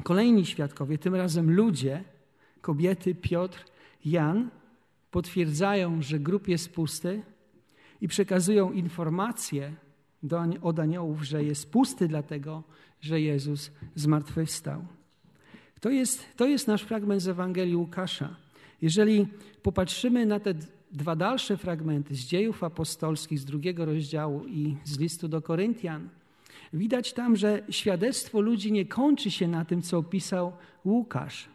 kolejni 0.02 0.46
świadkowie, 0.46 0.98
tym 0.98 1.14
razem 1.14 1.50
ludzie, 1.54 2.04
kobiety, 2.60 3.14
Piotr, 3.14 3.64
Jan, 4.04 4.50
potwierdzają, 5.10 6.02
że 6.02 6.18
grób 6.18 6.48
jest 6.48 6.72
pusty 6.72 7.22
i 8.00 8.08
przekazują 8.08 8.72
informację 8.72 9.72
do, 10.22 10.44
od 10.62 10.78
aniołów, 10.78 11.22
że 11.22 11.44
jest 11.44 11.70
pusty 11.72 12.08
dlatego, 12.08 12.62
że 13.00 13.20
Jezus 13.20 13.70
zmartwychwstał. 13.94 14.84
To 15.80 15.90
jest, 15.90 16.36
to 16.36 16.46
jest 16.46 16.68
nasz 16.68 16.82
fragment 16.82 17.22
z 17.22 17.28
Ewangelii 17.28 17.76
Łukasza. 17.76 18.36
Jeżeli 18.82 19.26
popatrzymy 19.62 20.26
na 20.26 20.40
te 20.40 20.54
dwa 20.92 21.16
dalsze 21.16 21.56
fragmenty 21.56 22.14
z 22.14 22.18
dziejów 22.18 22.64
apostolskich 22.64 23.38
z 23.38 23.44
drugiego 23.44 23.84
rozdziału 23.84 24.46
i 24.46 24.76
z 24.84 24.98
listu 24.98 25.28
do 25.28 25.42
Koryntian, 25.42 26.08
widać 26.72 27.12
tam, 27.12 27.36
że 27.36 27.62
świadectwo 27.70 28.40
ludzi 28.40 28.72
nie 28.72 28.86
kończy 28.86 29.30
się 29.30 29.48
na 29.48 29.64
tym, 29.64 29.82
co 29.82 29.98
opisał 29.98 30.52
Łukasz. 30.84 31.48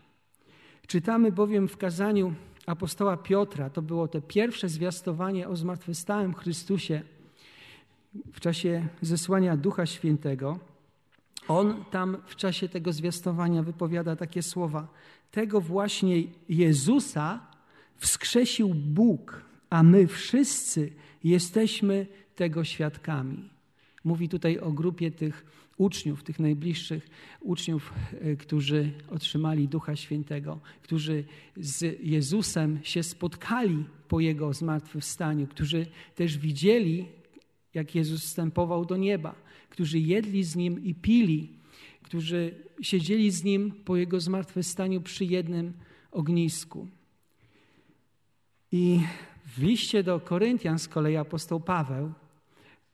Czytamy 0.87 1.31
bowiem 1.31 1.67
w 1.67 1.77
kazaniu 1.77 2.33
apostoła 2.65 3.17
Piotra, 3.17 3.69
to 3.69 3.81
było 3.81 4.07
to 4.07 4.21
pierwsze 4.21 4.69
zwiastowanie 4.69 5.47
o 5.47 5.55
zmartwychwstałym 5.55 6.33
Chrystusie 6.33 7.01
w 8.33 8.39
czasie 8.39 8.87
zesłania 9.01 9.57
Ducha 9.57 9.85
Świętego. 9.85 10.59
On 11.47 11.85
tam 11.91 12.17
w 12.25 12.35
czasie 12.35 12.69
tego 12.69 12.93
zwiastowania 12.93 13.63
wypowiada 13.63 14.15
takie 14.15 14.43
słowa: 14.43 14.87
Tego 15.31 15.61
właśnie 15.61 16.23
Jezusa 16.49 17.39
wskrzesił 17.97 18.73
Bóg, 18.75 19.41
a 19.69 19.83
my 19.83 20.07
wszyscy 20.07 20.91
jesteśmy 21.23 22.07
tego 22.35 22.63
świadkami. 22.63 23.49
Mówi 24.03 24.29
tutaj 24.29 24.59
o 24.59 24.71
grupie 24.71 25.11
tych 25.11 25.45
uczniów, 25.77 26.23
tych 26.23 26.39
najbliższych 26.39 27.09
uczniów, 27.39 27.93
e, 28.21 28.35
którzy 28.35 28.91
otrzymali 29.09 29.67
Ducha 29.67 29.95
Świętego, 29.95 30.59
którzy 30.81 31.23
z 31.57 31.99
Jezusem 32.03 32.79
się 32.83 33.03
spotkali 33.03 33.85
po 34.07 34.19
Jego 34.19 34.53
zmartwychwstaniu, 34.53 35.47
którzy 35.47 35.85
też 36.15 36.37
widzieli, 36.37 37.05
jak 37.73 37.95
Jezus 37.95 38.21
wstępował 38.21 38.85
do 38.85 38.97
nieba, 38.97 39.35
którzy 39.69 39.99
jedli 39.99 40.43
z 40.43 40.55
Nim 40.55 40.83
i 40.83 40.95
pili, 40.95 41.49
którzy 42.03 42.55
siedzieli 42.81 43.31
z 43.31 43.43
Nim 43.43 43.71
po 43.85 43.97
Jego 43.97 44.19
zmartwychwstaniu 44.19 45.01
przy 45.01 45.25
jednym 45.25 45.73
ognisku. 46.11 46.87
I 48.71 48.99
w 49.45 49.63
liście 49.63 50.03
do 50.03 50.19
Koryntian 50.19 50.79
z 50.79 50.87
kolei 50.87 51.15
apostoł 51.15 51.59
Paweł 51.59 52.13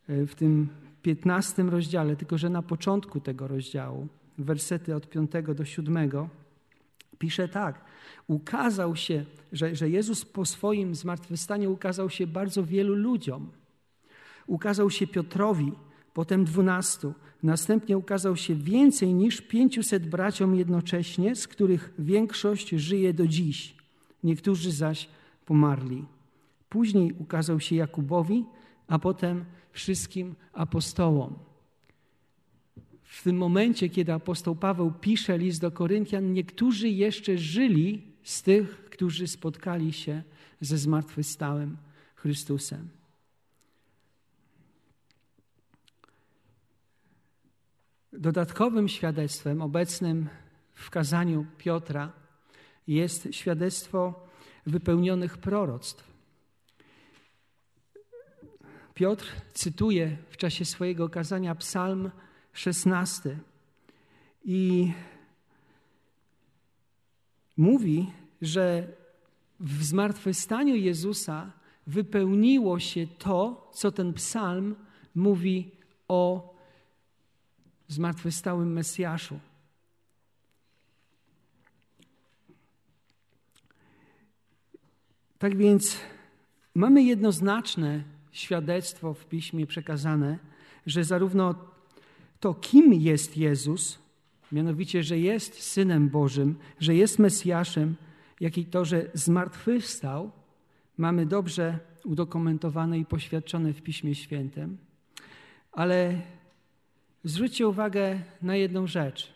e, 0.10 0.26
w 0.26 0.36
tym 0.36 0.70
15 1.08 1.64
rozdziale, 1.64 2.16
tylko 2.16 2.38
że 2.38 2.50
na 2.50 2.62
początku 2.62 3.20
tego 3.20 3.48
rozdziału, 3.48 4.08
wersety 4.38 4.96
od 4.96 5.10
5 5.10 5.32
do 5.56 5.66
7, 5.66 6.10
pisze 7.20 7.48
tak. 7.48 7.82
Ukazał 8.28 8.96
się, 8.96 9.26
że, 9.52 9.76
że 9.76 9.90
Jezus 9.90 10.26
po 10.26 10.46
swoim 10.46 10.96
zmartwychwstaniu 10.96 11.72
ukazał 11.72 12.10
się 12.10 12.28
bardzo 12.28 12.64
wielu 12.64 12.96
ludziom. 12.96 13.52
Ukazał 14.48 14.90
się 14.90 15.08
Piotrowi, 15.08 15.72
potem 16.14 16.46
dwunastu. 16.46 17.14
Następnie 17.44 17.98
ukazał 17.98 18.36
się 18.36 18.56
więcej 18.56 19.14
niż 19.14 19.42
pięciuset 19.42 20.10
braciom 20.10 20.56
jednocześnie, 20.56 21.36
z 21.36 21.48
których 21.48 21.94
większość 22.00 22.70
żyje 22.70 23.14
do 23.14 23.28
dziś. 23.28 23.76
Niektórzy 24.24 24.72
zaś 24.72 25.10
pomarli. 25.46 26.06
Później 26.70 27.14
ukazał 27.20 27.60
się 27.60 27.76
Jakubowi, 27.76 28.46
a 28.88 29.00
potem 29.00 29.46
wszystkim 29.78 30.36
apostołom. 30.54 31.40
W 33.04 33.24
tym 33.24 33.38
momencie, 33.38 33.90
kiedy 33.90 34.14
apostoł 34.14 34.56
Paweł 34.56 34.92
pisze 34.92 35.38
list 35.38 35.62
do 35.62 35.72
Koryntian, 35.72 36.34
niektórzy 36.34 36.90
jeszcze 36.90 37.38
żyli 37.38 38.02
z 38.24 38.44
tych, 38.44 38.86
którzy 38.90 39.28
spotkali 39.28 39.94
się 39.94 40.24
ze 40.62 40.78
zmartwychwstałym 40.78 41.78
Chrystusem. 42.16 42.90
Dodatkowym 48.14 48.90
świadectwem 48.90 49.62
obecnym 49.62 50.30
w 50.74 50.90
kazaniu 50.90 51.46
Piotra 51.58 52.12
jest 52.88 53.28
świadectwo 53.32 54.28
wypełnionych 54.66 55.38
proroctw. 55.38 56.17
Piotr 58.98 59.32
cytuje 59.54 60.18
w 60.30 60.38
czasie 60.38 60.66
swojego 60.66 61.10
kazania 61.10 61.56
Psalm 61.56 62.12
16 62.54 63.40
i 64.46 64.94
mówi, 67.58 68.12
że 68.42 68.88
w 69.60 69.84
zmartwychwstaniu 69.84 70.76
Jezusa 70.76 71.52
wypełniło 71.88 72.80
się 72.80 73.08
to, 73.08 73.70
co 73.74 73.92
ten 73.92 74.14
psalm 74.14 74.76
mówi 75.16 75.72
o 76.08 76.54
zmartwychwstałym 77.88 78.74
Mesjaszu. 78.74 79.40
Tak 85.40 85.58
więc 85.58 85.98
mamy 86.76 87.04
jednoznaczne 87.04 88.17
świadectwo 88.38 89.14
w 89.14 89.26
piśmie 89.26 89.68
przekazane, 89.68 90.40
że 90.86 91.04
zarówno 91.04 91.56
to, 92.40 92.54
kim 92.54 92.94
jest 92.94 93.38
Jezus, 93.38 94.00
mianowicie, 94.52 95.04
że 95.04 95.20
jest 95.20 95.62
Synem 95.62 96.10
Bożym, 96.10 96.56
że 96.80 96.96
jest 96.96 97.20
Mesjaszem, 97.20 97.96
jak 98.40 98.58
i 98.58 98.66
to, 98.66 98.86
że 98.86 99.10
zmartwychwstał, 99.14 100.32
mamy 100.98 101.26
dobrze 101.26 101.80
udokumentowane 102.04 103.00
i 103.00 103.06
poświadczone 103.06 103.74
w 103.74 103.82
Piśmie 103.82 104.16
Świętym. 104.16 104.78
Ale 105.72 106.22
zwróćcie 107.24 107.68
uwagę 107.68 108.22
na 108.42 108.56
jedną 108.56 108.88
rzecz. 108.88 109.34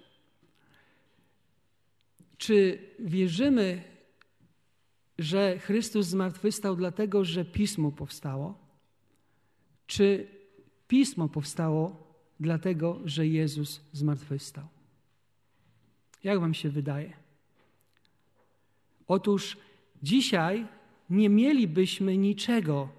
Czy 2.37 2.79
wierzymy, 2.99 3.83
że 5.19 5.59
Chrystus 5.59 6.07
zmartwychwstał 6.07 6.75
dlatego, 6.75 7.25
że 7.25 7.45
Pismo 7.45 7.91
powstało? 7.91 8.60
Czy 9.91 10.27
Pismo 10.87 11.29
powstało 11.29 11.95
dlatego, 12.39 12.99
że 13.05 13.27
Jezus 13.27 13.81
zmartwychwstał? 13.91 14.67
Jak 16.23 16.39
Wam 16.39 16.53
się 16.53 16.69
wydaje? 16.69 17.13
Otóż 19.07 19.57
dzisiaj 20.03 20.67
nie 21.09 21.29
mielibyśmy 21.29 22.17
niczego 22.17 22.89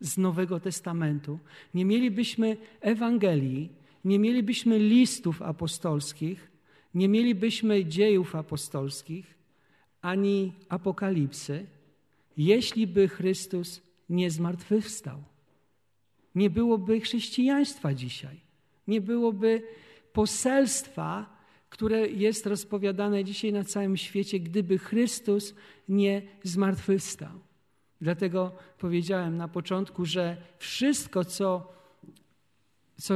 z 0.00 0.18
Nowego 0.18 0.60
Testamentu, 0.60 1.38
nie 1.74 1.84
mielibyśmy 1.84 2.56
Ewangelii, 2.80 3.68
nie 4.04 4.18
mielibyśmy 4.18 4.78
listów 4.78 5.42
apostolskich, 5.42 6.50
nie 6.94 7.08
mielibyśmy 7.08 7.84
dziejów 7.84 8.34
apostolskich, 8.34 9.34
ani 10.02 10.52
apokalipsy, 10.68 11.66
jeśli 12.36 12.86
by 12.86 13.08
Chrystus 13.08 13.82
nie 14.08 14.30
zmartwychwstał. 14.30 15.31
Nie 16.34 16.50
byłoby 16.50 17.00
chrześcijaństwa 17.00 17.94
dzisiaj. 17.94 18.40
Nie 18.88 19.00
byłoby 19.00 19.62
poselstwa, 20.12 21.36
które 21.70 22.08
jest 22.08 22.46
rozpowiadane 22.46 23.24
dzisiaj 23.24 23.52
na 23.52 23.64
całym 23.64 23.96
świecie, 23.96 24.40
gdyby 24.40 24.78
Chrystus 24.78 25.54
nie 25.88 26.22
zmartwychwstał. 26.42 27.40
Dlatego 28.00 28.52
powiedziałem 28.78 29.36
na 29.36 29.48
początku, 29.48 30.04
że 30.04 30.36
wszystko, 30.58 31.24
co, 31.24 31.72
co, 32.96 33.14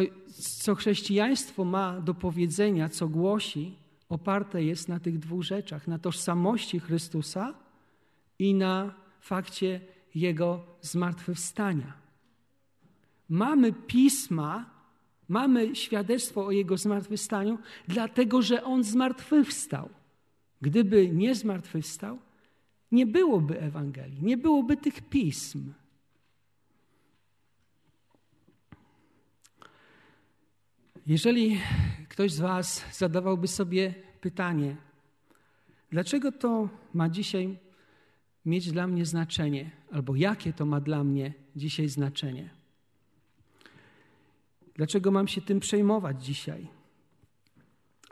co 0.63 0.75
chrześcijaństwo 0.75 1.65
ma 1.65 2.01
do 2.01 2.15
powiedzenia, 2.15 2.89
co 2.89 3.09
głosi, 3.09 3.77
oparte 4.09 4.63
jest 4.63 4.89
na 4.89 5.01
tych 5.01 5.19
dwóch 5.19 5.43
rzeczach: 5.43 5.89
na 5.89 5.99
tożsamości 5.99 6.81
Chrystusa 6.81 7.55
i 8.39 8.55
na 8.55 8.95
fakcie 9.21 9.81
Jego 10.15 10.65
zmartwychwstania. 10.81 12.06
Mamy 13.29 13.73
pisma, 13.73 14.71
mamy 15.29 15.77
świadectwo 15.77 16.47
o 16.47 16.51
Jego 16.51 16.77
zmartwychwstaniu, 16.77 17.59
dlatego 17.89 18.43
że 18.43 18.65
On 18.65 18.85
zmartwychwstał. 18.85 19.89
Gdyby 20.61 21.09
nie 21.09 21.35
zmartwychwstał, 21.35 22.19
nie 22.93 23.07
byłoby 23.07 23.61
Ewangelii, 23.61 24.23
nie 24.23 24.37
byłoby 24.37 24.77
tych 24.77 25.09
pism. 25.09 25.73
Jeżeli 31.07 31.61
ktoś 32.09 32.33
z 32.33 32.41
Was 32.41 32.85
zadawałby 32.93 33.49
sobie 33.49 33.95
pytanie, 34.21 34.77
dlaczego 35.91 36.33
to 36.33 36.69
ma 36.95 37.09
dzisiaj 37.09 37.59
mieć 38.47 38.73
dla 38.73 38.87
mnie 38.87 39.05
znaczenie, 39.05 39.71
albo 39.93 40.17
jakie 40.17 40.53
to 40.53 40.67
ma 40.67 40.81
dla 40.81 41.05
mnie 41.05 41.33
dzisiaj 41.57 41.89
znaczenie, 41.89 42.51
Dlaczego 44.77 45.11
mam 45.11 45.29
się 45.29 45.41
tym 45.41 45.61
przejmować 45.61 46.25
dzisiaj? 46.25 46.69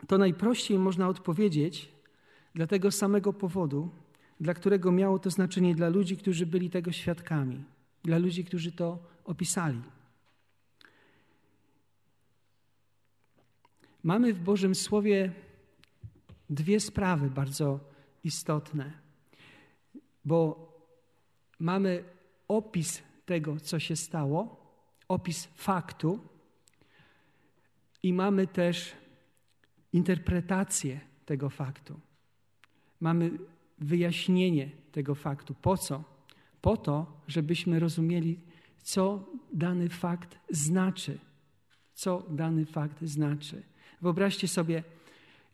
To 0.07 0.17
najprościej 0.17 0.79
można 0.79 1.07
odpowiedzieć 1.07 1.91
dla 2.55 2.67
tego 2.67 2.91
samego 2.91 3.33
powodu, 3.33 3.89
dla 4.39 4.53
którego 4.53 4.91
miało 4.91 5.19
to 5.19 5.29
znaczenie 5.29 5.75
dla 5.75 5.89
ludzi, 5.89 6.17
którzy 6.17 6.45
byli 6.45 6.69
tego 6.69 6.91
świadkami, 6.91 7.63
dla 8.03 8.17
ludzi, 8.17 8.43
którzy 8.43 8.71
to 8.71 8.99
opisali. 9.23 9.81
Mamy 14.03 14.33
w 14.33 14.39
Bożym 14.39 14.75
Słowie 14.75 15.31
dwie 16.49 16.79
sprawy 16.79 17.29
bardzo 17.29 17.79
istotne, 18.23 18.91
bo 20.25 20.71
mamy 21.59 22.03
opis 22.47 23.01
tego, 23.25 23.59
co 23.59 23.79
się 23.79 23.95
stało, 23.95 24.65
opis 25.07 25.47
faktu, 25.55 26.34
i 28.05 28.13
mamy 28.13 28.47
też 28.47 28.91
interpretację 29.93 30.99
tego 31.25 31.49
faktu. 31.49 31.99
Mamy 32.99 33.31
wyjaśnienie 33.77 34.69
tego 34.91 35.15
faktu. 35.15 35.55
Po 35.61 35.77
co? 35.77 36.03
Po 36.61 36.77
to, 36.77 37.21
żebyśmy 37.27 37.79
rozumieli, 37.79 38.39
co 38.83 39.29
dany 39.53 39.89
fakt 39.89 40.37
znaczy. 40.49 41.17
Co 41.93 42.23
dany 42.29 42.65
fakt 42.65 43.01
znaczy. 43.03 43.63
Wyobraźcie 44.01 44.47
sobie, 44.47 44.83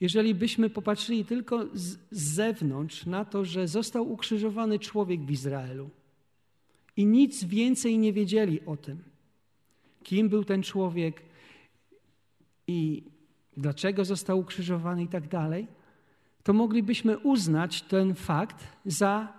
jeżeli 0.02 0.36
byśmy 0.36 0.70
popatrzyli 0.70 1.26
tylko 1.26 1.66
z, 1.74 1.98
z 2.12 2.34
zewnątrz 2.34 3.06
na 3.06 3.26
to, 3.26 3.46
że 3.46 3.68
został 3.68 4.12
ukrzyżowany 4.12 4.80
człowiek 4.80 5.22
w 5.22 5.32
Izraelu 5.32 5.90
i 6.98 7.06
nic 7.06 7.44
więcej 7.44 7.98
nie 7.98 8.14
wiedzieli 8.14 8.66
o 8.66 8.78
tym, 8.78 9.04
kim 10.04 10.30
był 10.30 10.44
ten 10.44 10.64
człowiek 10.64 11.31
i 12.68 13.04
dlaczego 13.58 14.06
został 14.06 14.40
ukrzyżowany 14.40 15.04
i 15.04 15.08
tak 15.08 15.28
dalej, 15.28 15.68
to 16.44 16.54
moglibyśmy 16.54 17.20
uznać 17.20 17.82
ten 17.82 18.16
fakt 18.16 18.68
za, 18.86 19.34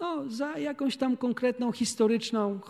no, 0.00 0.30
za 0.30 0.58
jakąś 0.58 0.96
tam 0.96 1.16
konkretną 1.16 1.72
historyczną, 1.72 2.60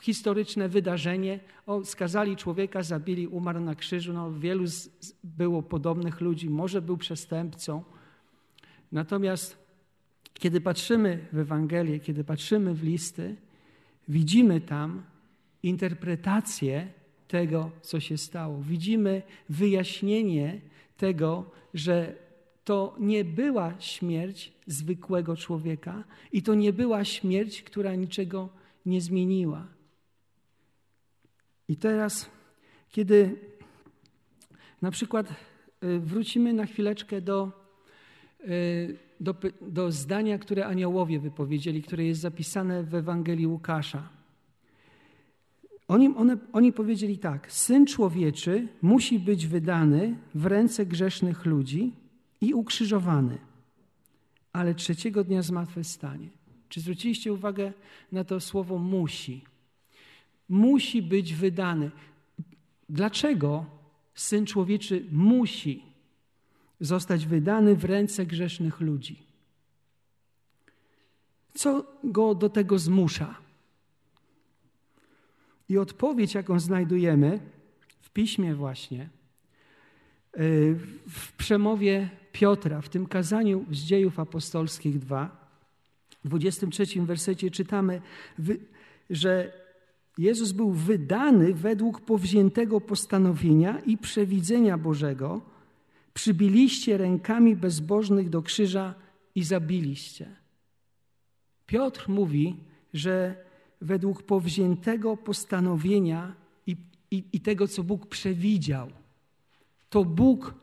historyczne 0.00 0.68
wydarzenie. 0.68 1.40
O, 1.66 1.84
skazali 1.84 2.36
człowieka, 2.36 2.82
zabili, 2.82 3.26
umarł 3.26 3.60
na 3.60 3.74
krzyżu. 3.74 4.12
No, 4.12 4.32
wielu 4.32 4.66
z, 4.66 4.88
było 5.24 5.62
podobnych 5.62 6.20
ludzi, 6.20 6.50
może 6.50 6.82
był 6.82 6.96
przestępcą. 6.96 7.84
Natomiast 8.92 9.60
kiedy 10.34 10.60
patrzymy 10.60 11.26
w 11.32 11.38
Ewangelię, 11.38 12.00
kiedy 12.00 12.24
patrzymy 12.24 12.74
w 12.74 12.82
listy, 12.82 13.36
widzimy 14.08 14.60
tam 14.60 15.02
interpretację 15.62 16.88
tego, 17.30 17.70
co 17.82 18.00
się 18.00 18.18
stało. 18.18 18.62
Widzimy 18.62 19.22
wyjaśnienie 19.48 20.60
tego, 20.96 21.50
że 21.74 22.14
to 22.64 22.96
nie 22.98 23.24
była 23.24 23.74
śmierć 23.78 24.52
zwykłego 24.66 25.36
człowieka 25.36 26.04
i 26.32 26.42
to 26.42 26.54
nie 26.54 26.72
była 26.72 27.04
śmierć, 27.04 27.62
która 27.62 27.94
niczego 27.94 28.48
nie 28.86 29.00
zmieniła. 29.00 29.66
I 31.68 31.76
teraz, 31.76 32.30
kiedy 32.88 33.38
na 34.82 34.90
przykład 34.90 35.26
y, 35.30 36.00
wrócimy 36.00 36.52
na 36.52 36.66
chwileczkę 36.66 37.20
do, 37.20 37.52
y, 38.40 38.98
do, 39.20 39.34
do 39.60 39.92
zdania, 39.92 40.38
które 40.38 40.66
aniołowie 40.66 41.20
wypowiedzieli, 41.20 41.82
które 41.82 42.04
jest 42.04 42.20
zapisane 42.20 42.82
w 42.82 42.94
Ewangelii 42.94 43.46
Łukasza. 43.46 44.19
Oni, 45.90 46.08
one, 46.16 46.38
oni 46.52 46.72
powiedzieli 46.72 47.18
tak: 47.18 47.52
Syn 47.52 47.86
człowieczy 47.86 48.68
musi 48.82 49.18
być 49.18 49.46
wydany 49.46 50.16
w 50.34 50.46
ręce 50.46 50.86
grzesznych 50.86 51.46
ludzi 51.46 51.92
i 52.40 52.54
ukrzyżowany, 52.54 53.38
ale 54.52 54.74
trzeciego 54.74 55.24
dnia 55.24 55.42
zmartwychwstanie. 55.42 56.28
Czy 56.68 56.80
zwróciliście 56.80 57.32
uwagę 57.32 57.72
na 58.12 58.24
to 58.24 58.40
słowo 58.40 58.78
musi? 58.78 59.44
Musi 60.48 61.02
być 61.02 61.34
wydany. 61.34 61.90
Dlaczego 62.88 63.64
syn 64.14 64.46
człowieczy 64.46 65.04
musi 65.12 65.82
zostać 66.80 67.26
wydany 67.26 67.76
w 67.76 67.84
ręce 67.84 68.26
grzesznych 68.26 68.80
ludzi? 68.80 69.16
Co 71.54 71.84
go 72.04 72.34
do 72.34 72.48
tego 72.48 72.78
zmusza? 72.78 73.49
I 75.70 75.78
odpowiedź, 75.78 76.34
jaką 76.34 76.60
znajdujemy 76.60 77.40
w 78.00 78.10
piśmie, 78.10 78.54
właśnie, 78.54 79.08
y, 80.38 80.76
w 81.08 81.32
przemowie 81.32 82.10
Piotra, 82.32 82.80
w 82.80 82.88
tym 82.88 83.06
kazaniu 83.06 83.64
z 83.70 83.78
dziejów 83.78 84.18
apostolskich 84.18 84.98
2, 84.98 85.50
w 86.24 86.28
23 86.28 87.06
wersecie 87.06 87.50
czytamy, 87.50 88.02
że 89.10 89.52
Jezus 90.18 90.52
był 90.52 90.72
wydany 90.72 91.54
według 91.54 92.00
powziętego 92.00 92.80
postanowienia 92.80 93.80
i 93.80 93.98
przewidzenia 93.98 94.78
Bożego. 94.78 95.40
Przybiliście 96.14 96.96
rękami 96.96 97.56
bezbożnych 97.56 98.30
do 98.30 98.42
krzyża 98.42 98.94
i 99.34 99.44
zabiliście. 99.44 100.36
Piotr 101.66 102.08
mówi, 102.08 102.56
że 102.94 103.49
według 103.80 104.22
powziętego 104.22 105.16
postanowienia 105.16 106.34
i, 106.66 106.76
i, 107.10 107.24
i 107.32 107.40
tego, 107.40 107.68
co 107.68 107.84
Bóg 107.84 108.06
przewidział, 108.06 108.90
to 109.90 110.04
Bóg, 110.04 110.54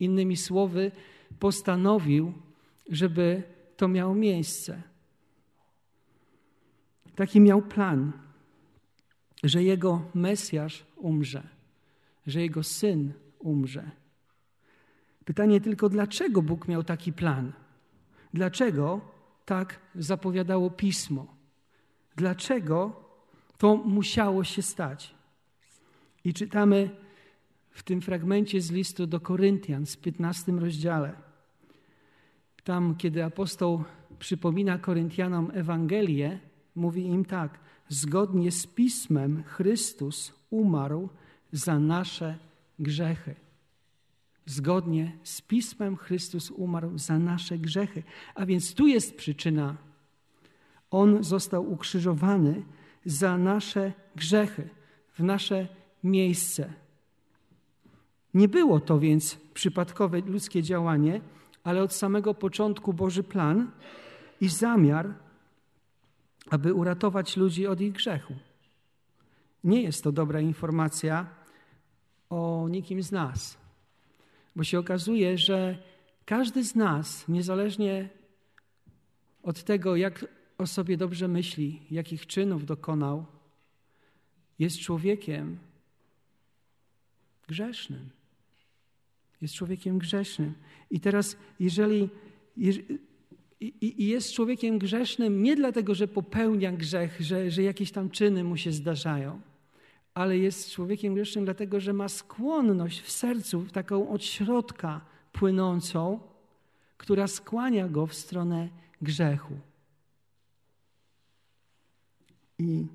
innymi 0.00 0.36
słowy, 0.36 0.92
postanowił, 1.38 2.32
żeby 2.88 3.42
to 3.76 3.88
miało 3.88 4.14
miejsce. 4.14 4.82
Taki 7.14 7.40
miał 7.40 7.62
plan, 7.62 8.12
że 9.44 9.62
jego 9.62 10.02
Mesjasz 10.14 10.84
umrze, 10.96 11.42
że 12.26 12.40
jego 12.40 12.62
syn 12.62 13.12
umrze. 13.38 13.90
Pytanie 15.24 15.60
tylko, 15.60 15.88
dlaczego 15.88 16.42
Bóg 16.42 16.68
miał 16.68 16.84
taki 16.84 17.12
plan? 17.12 17.52
Dlaczego 18.34 19.00
tak 19.44 19.80
zapowiadało 19.94 20.70
pismo? 20.70 21.35
Dlaczego 22.16 23.04
to 23.58 23.76
musiało 23.76 24.44
się 24.44 24.62
stać? 24.62 25.14
I 26.24 26.34
czytamy 26.34 26.90
w 27.70 27.82
tym 27.82 28.00
fragmencie 28.00 28.60
z 28.60 28.70
listu 28.70 29.06
do 29.06 29.20
Koryntian, 29.20 29.86
z 29.86 29.96
15 29.96 30.52
rozdziale. 30.52 31.12
Tam, 32.64 32.94
kiedy 32.94 33.24
apostoł 33.24 33.84
przypomina 34.18 34.78
Koryntianom 34.78 35.50
Ewangelię, 35.54 36.38
mówi 36.74 37.06
im 37.06 37.24
tak: 37.24 37.58
Zgodnie 37.88 38.52
z 38.52 38.66
pismem 38.66 39.42
Chrystus 39.42 40.32
umarł 40.50 41.08
za 41.52 41.78
nasze 41.78 42.38
grzechy. 42.78 43.34
Zgodnie 44.46 45.18
z 45.22 45.40
pismem 45.40 45.96
Chrystus 45.96 46.50
umarł 46.50 46.98
za 46.98 47.18
nasze 47.18 47.58
grzechy. 47.58 48.02
A 48.34 48.46
więc 48.46 48.74
tu 48.74 48.86
jest 48.86 49.16
przyczyna. 49.16 49.85
On 50.90 51.24
został 51.24 51.72
ukrzyżowany 51.72 52.62
za 53.04 53.38
nasze 53.38 53.92
grzechy, 54.16 54.68
w 55.12 55.22
nasze 55.22 55.68
miejsce. 56.04 56.72
Nie 58.34 58.48
było 58.48 58.80
to 58.80 58.98
więc 58.98 59.38
przypadkowe 59.54 60.20
ludzkie 60.20 60.62
działanie, 60.62 61.20
ale 61.64 61.82
od 61.82 61.92
samego 61.92 62.34
początku 62.34 62.92
Boży 62.92 63.22
plan 63.22 63.70
i 64.40 64.48
zamiar 64.48 65.14
aby 66.50 66.74
uratować 66.74 67.36
ludzi 67.36 67.66
od 67.66 67.80
ich 67.80 67.92
grzechu. 67.92 68.34
Nie 69.64 69.82
jest 69.82 70.04
to 70.04 70.12
dobra 70.12 70.40
informacja 70.40 71.26
o 72.30 72.66
nikim 72.70 73.02
z 73.02 73.12
nas, 73.12 73.58
bo 74.56 74.64
się 74.64 74.78
okazuje, 74.78 75.38
że 75.38 75.78
każdy 76.24 76.64
z 76.64 76.74
nas, 76.74 77.28
niezależnie 77.28 78.08
od 79.42 79.64
tego, 79.64 79.96
jak 79.96 80.24
o 80.58 80.66
sobie 80.66 80.96
dobrze 80.96 81.28
myśli, 81.28 81.82
jakich 81.90 82.26
czynów 82.26 82.64
dokonał, 82.64 83.26
jest 84.58 84.78
człowiekiem 84.78 85.58
grzesznym. 87.48 88.10
Jest 89.40 89.54
człowiekiem 89.54 89.98
grzesznym. 89.98 90.54
I 90.90 91.00
teraz, 91.00 91.36
jeżeli, 91.60 92.08
i, 93.60 93.74
i, 93.80 94.06
jest 94.06 94.32
człowiekiem 94.32 94.78
grzesznym 94.78 95.42
nie 95.42 95.56
dlatego, 95.56 95.94
że 95.94 96.08
popełnia 96.08 96.72
grzech, 96.72 97.20
że, 97.20 97.50
że 97.50 97.62
jakieś 97.62 97.92
tam 97.92 98.10
czyny 98.10 98.44
mu 98.44 98.56
się 98.56 98.72
zdarzają, 98.72 99.40
ale 100.14 100.38
jest 100.38 100.70
człowiekiem 100.70 101.14
grzesznym 101.14 101.44
dlatego, 101.44 101.80
że 101.80 101.92
ma 101.92 102.08
skłonność 102.08 103.00
w 103.00 103.10
sercu, 103.10 103.66
taką 103.72 104.10
od 104.10 104.24
środka 104.24 105.00
płynącą, 105.32 106.20
która 106.96 107.26
skłania 107.26 107.88
go 107.88 108.06
w 108.06 108.14
stronę 108.14 108.68
grzechu. 109.02 109.54
I 112.58 112.86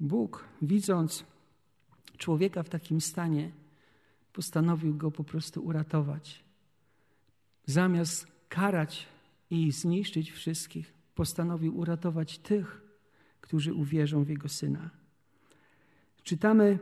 Bóg, 0.00 0.44
widząc 0.62 1.24
człowieka 2.18 2.62
w 2.62 2.68
takim 2.68 3.00
stanie, 3.00 3.50
postanowił 4.32 4.96
go 4.96 5.10
po 5.10 5.24
prostu 5.24 5.64
uratować. 5.64 6.44
Zamiast 7.66 8.26
karać 8.48 9.06
i 9.50 9.72
zniszczyć 9.72 10.30
wszystkich, 10.30 10.94
postanowił 11.14 11.78
uratować 11.78 12.38
tych, 12.38 12.82
którzy 13.40 13.74
uwierzą 13.74 14.24
w 14.24 14.28
Jego 14.28 14.48
Syna. 14.48 14.90
Czytamy 16.22 16.78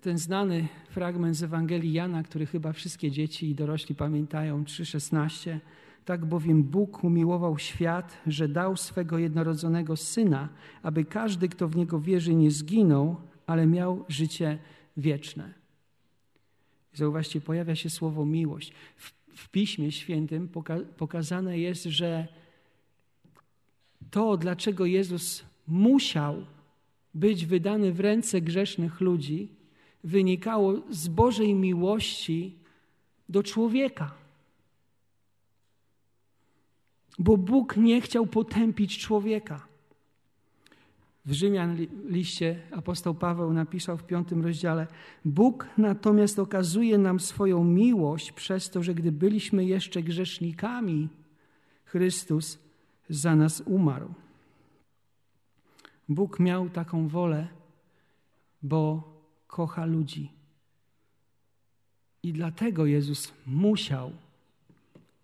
ten 0.00 0.18
znany 0.18 0.68
fragment 0.90 1.36
z 1.36 1.42
Ewangelii 1.42 1.92
Jana, 1.92 2.22
który 2.22 2.46
chyba 2.46 2.72
wszystkie 2.72 3.10
dzieci 3.10 3.50
i 3.50 3.54
dorośli 3.54 3.94
pamiętają, 3.94 4.64
3,16. 4.64 5.58
Tak 6.08 6.24
bowiem 6.24 6.62
Bóg 6.62 7.04
umiłował 7.04 7.58
świat, 7.58 8.18
że 8.26 8.48
dał 8.48 8.76
swego 8.76 9.18
jednorodzonego 9.18 9.96
Syna, 9.96 10.48
aby 10.82 11.04
każdy, 11.04 11.48
kto 11.48 11.68
w 11.68 11.76
Niego 11.76 12.00
wierzy, 12.00 12.34
nie 12.34 12.50
zginął, 12.50 13.16
ale 13.46 13.66
miał 13.66 14.04
życie 14.08 14.58
wieczne. 14.96 15.54
Zauważcie, 16.94 17.40
pojawia 17.40 17.74
się 17.76 17.90
słowo 17.90 18.24
miłość. 18.24 18.72
W 18.96 19.18
w 19.38 19.48
Piśmie 19.48 19.92
Świętym 19.92 20.48
pokazane 20.96 21.58
jest, 21.58 21.84
że 21.84 22.28
to, 24.10 24.36
dlaczego 24.36 24.86
Jezus 24.86 25.44
musiał 25.66 26.34
być 27.14 27.46
wydany 27.46 27.92
w 27.92 28.00
ręce 28.00 28.40
grzesznych 28.40 29.00
ludzi, 29.00 29.48
wynikało 30.04 30.82
z 30.90 31.08
Bożej 31.08 31.54
miłości 31.54 32.54
do 33.28 33.42
człowieka. 33.42 34.14
Bo 37.18 37.36
Bóg 37.36 37.76
nie 37.76 38.00
chciał 38.00 38.26
potępić 38.26 38.98
człowieka. 38.98 39.66
W 41.26 41.32
Rzymian 41.32 41.76
liście 42.04 42.60
apostoł 42.70 43.14
Paweł 43.14 43.52
napisał 43.52 43.96
w 43.96 44.04
piątym 44.04 44.42
rozdziale: 44.42 44.86
Bóg 45.24 45.66
natomiast 45.78 46.38
okazuje 46.38 46.98
nam 46.98 47.20
swoją 47.20 47.64
miłość 47.64 48.32
przez 48.32 48.70
to, 48.70 48.82
że 48.82 48.94
gdy 48.94 49.12
byliśmy 49.12 49.64
jeszcze 49.64 50.02
grzesznikami, 50.02 51.08
Chrystus 51.84 52.58
za 53.08 53.36
nas 53.36 53.62
umarł. 53.66 54.14
Bóg 56.08 56.40
miał 56.40 56.70
taką 56.70 57.08
wolę, 57.08 57.48
bo 58.62 59.12
kocha 59.46 59.84
ludzi. 59.84 60.32
I 62.22 62.32
dlatego 62.32 62.86
Jezus 62.86 63.32
musiał 63.46 64.12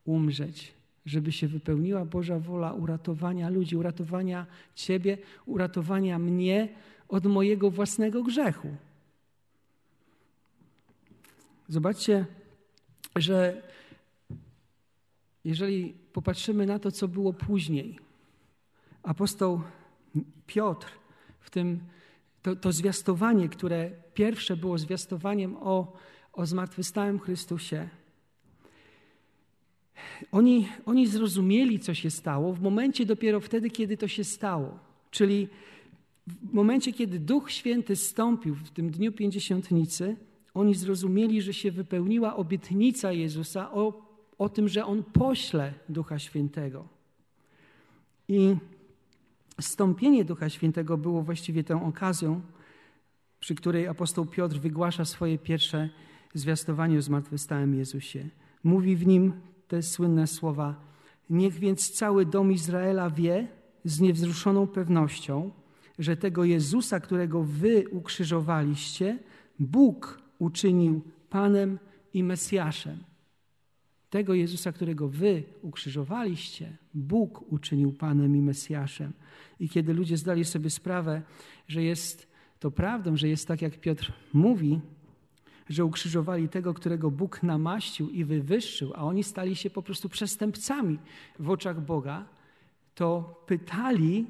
umrzeć 0.04 0.73
żeby 1.06 1.32
się 1.32 1.48
wypełniła 1.48 2.04
Boża 2.04 2.38
wola 2.38 2.72
uratowania 2.72 3.48
ludzi, 3.48 3.76
uratowania 3.76 4.46
Ciebie, 4.74 5.18
uratowania 5.46 6.18
mnie 6.18 6.68
od 7.08 7.26
mojego 7.26 7.70
własnego 7.70 8.22
grzechu. 8.22 8.68
Zobaczcie, 11.68 12.26
że 13.16 13.62
jeżeli 15.44 15.94
popatrzymy 16.12 16.66
na 16.66 16.78
to, 16.78 16.90
co 16.90 17.08
było 17.08 17.32
później, 17.32 17.98
apostoł 19.02 19.60
Piotr 20.46 20.86
w 21.40 21.50
tym, 21.50 21.80
to, 22.42 22.56
to 22.56 22.72
zwiastowanie, 22.72 23.48
które 23.48 23.90
pierwsze 24.14 24.56
było 24.56 24.78
zwiastowaniem 24.78 25.56
o, 25.56 25.92
o 26.32 26.46
zmartwychwstałym 26.46 27.18
Chrystusie, 27.18 27.88
oni, 30.32 30.68
oni 30.86 31.06
zrozumieli, 31.06 31.78
co 31.78 31.94
się 31.94 32.10
stało 32.10 32.52
w 32.52 32.60
momencie 32.60 33.06
dopiero 33.06 33.40
wtedy, 33.40 33.70
kiedy 33.70 33.96
to 33.96 34.08
się 34.08 34.24
stało. 34.24 34.78
Czyli 35.10 35.48
w 36.26 36.52
momencie, 36.52 36.92
kiedy 36.92 37.18
Duch 37.18 37.50
Święty 37.50 37.96
stąpił 37.96 38.54
w 38.54 38.70
tym 38.70 38.90
dniu 38.90 39.12
pięćdziesiątnicy, 39.12 40.16
oni 40.54 40.74
zrozumieli, 40.74 41.42
że 41.42 41.54
się 41.54 41.70
wypełniła 41.70 42.36
obietnica 42.36 43.12
Jezusa 43.12 43.72
o, 43.72 44.02
o 44.38 44.48
tym, 44.48 44.68
że 44.68 44.86
On 44.86 45.02
pośle 45.02 45.72
Ducha 45.88 46.18
Świętego. 46.18 46.88
I 48.28 48.56
stąpienie 49.60 50.24
Ducha 50.24 50.48
Świętego 50.48 50.98
było 50.98 51.22
właściwie 51.22 51.64
tą 51.64 51.86
okazją, 51.86 52.40
przy 53.40 53.54
której 53.54 53.86
apostoł 53.86 54.26
Piotr 54.26 54.56
wygłasza 54.56 55.04
swoje 55.04 55.38
pierwsze 55.38 55.88
zwiastowanie 56.34 56.98
o 56.98 57.02
zmartwychwstałym 57.02 57.74
Jezusie. 57.74 58.28
Mówi 58.64 58.96
w 58.96 59.06
nim 59.06 59.32
te 59.74 59.82
słynne 59.82 60.26
słowa: 60.26 60.74
Niech 61.30 61.54
więc 61.54 61.90
cały 61.90 62.26
dom 62.26 62.52
Izraela 62.52 63.10
wie 63.10 63.48
z 63.84 64.00
niewzruszoną 64.00 64.66
pewnością, 64.66 65.50
że 65.98 66.16
tego 66.16 66.44
Jezusa, 66.44 67.00
którego 67.00 67.42
wy 67.42 67.84
ukrzyżowaliście, 67.90 69.18
Bóg 69.58 70.22
uczynił 70.38 71.02
Panem 71.30 71.78
i 72.14 72.22
Mesjaszem. 72.22 72.98
Tego 74.10 74.34
Jezusa, 74.34 74.72
którego 74.72 75.08
wy 75.08 75.42
ukrzyżowaliście, 75.62 76.76
Bóg 76.94 77.52
uczynił 77.52 77.92
Panem 77.92 78.36
i 78.36 78.42
Mesjaszem. 78.42 79.12
I 79.60 79.68
kiedy 79.68 79.94
ludzie 79.94 80.16
zdali 80.16 80.44
sobie 80.44 80.70
sprawę, 80.70 81.22
że 81.68 81.82
jest 81.82 82.28
to 82.58 82.70
prawdą, 82.70 83.16
że 83.16 83.28
jest 83.28 83.48
tak, 83.48 83.62
jak 83.62 83.80
Piotr 83.80 84.12
mówi, 84.32 84.80
że 85.68 85.84
ukrzyżowali 85.84 86.48
tego, 86.48 86.74
którego 86.74 87.10
Bóg 87.10 87.42
namaścił 87.42 88.10
i 88.10 88.24
wywyższył, 88.24 88.92
a 88.94 89.04
oni 89.04 89.24
stali 89.24 89.56
się 89.56 89.70
po 89.70 89.82
prostu 89.82 90.08
przestępcami 90.08 90.98
w 91.38 91.50
oczach 91.50 91.80
Boga, 91.80 92.24
to 92.94 93.42
pytali, 93.46 94.26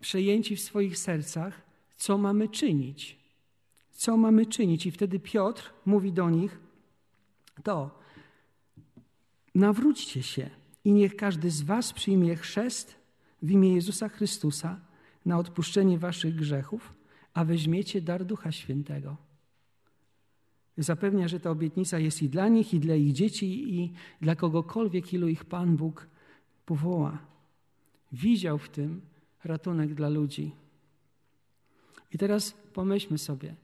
przejęci 0.00 0.56
w 0.56 0.60
swoich 0.60 0.98
sercach, 0.98 1.62
co 1.96 2.18
mamy 2.18 2.48
czynić. 2.48 3.18
Co 3.90 4.16
mamy 4.16 4.46
czynić? 4.46 4.86
I 4.86 4.90
wtedy 4.90 5.20
Piotr 5.20 5.70
mówi 5.86 6.12
do 6.12 6.30
nich: 6.30 6.60
To 7.62 7.98
nawróćcie 9.54 10.22
się 10.22 10.50
i 10.84 10.92
niech 10.92 11.16
każdy 11.16 11.50
z 11.50 11.62
Was 11.62 11.92
przyjmie 11.92 12.36
chrzest 12.36 12.96
w 13.42 13.50
imię 13.50 13.74
Jezusa 13.74 14.08
Chrystusa 14.08 14.80
na 15.26 15.38
odpuszczenie 15.38 15.98
Waszych 15.98 16.34
grzechów, 16.34 16.92
a 17.34 17.44
weźmiecie 17.44 18.00
dar 18.00 18.24
Ducha 18.24 18.52
Świętego 18.52 19.31
Zapewnia, 20.78 21.28
że 21.28 21.40
ta 21.40 21.50
obietnica 21.50 21.98
jest 21.98 22.22
i 22.22 22.28
dla 22.28 22.48
nich, 22.48 22.74
i 22.74 22.80
dla 22.80 22.94
ich 22.94 23.12
dzieci, 23.12 23.74
i 23.74 23.92
dla 24.20 24.36
kogokolwiek, 24.36 25.12
ilu 25.12 25.28
ich 25.28 25.44
Pan 25.44 25.76
Bóg 25.76 26.08
powoła. 26.66 27.18
Widział 28.12 28.58
w 28.58 28.68
tym 28.68 29.00
ratunek 29.44 29.94
dla 29.94 30.08
ludzi. 30.08 30.52
I 32.12 32.18
teraz 32.18 32.52
pomyślmy 32.72 33.18
sobie, 33.18 33.54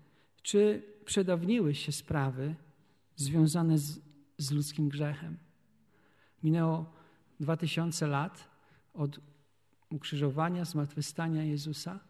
czy 0.42 0.82
przedawniły 1.04 1.74
się 1.74 1.92
sprawy 1.92 2.54
związane 3.16 3.78
z, 3.78 4.00
z 4.38 4.50
ludzkim 4.50 4.88
grzechem? 4.88 5.36
Minęło 6.42 6.92
dwa 7.40 7.56
tysiące 7.56 8.06
lat 8.06 8.48
od 8.94 9.20
ukrzyżowania, 9.90 10.64
zmartwychwstania 10.64 11.44
Jezusa. 11.44 12.00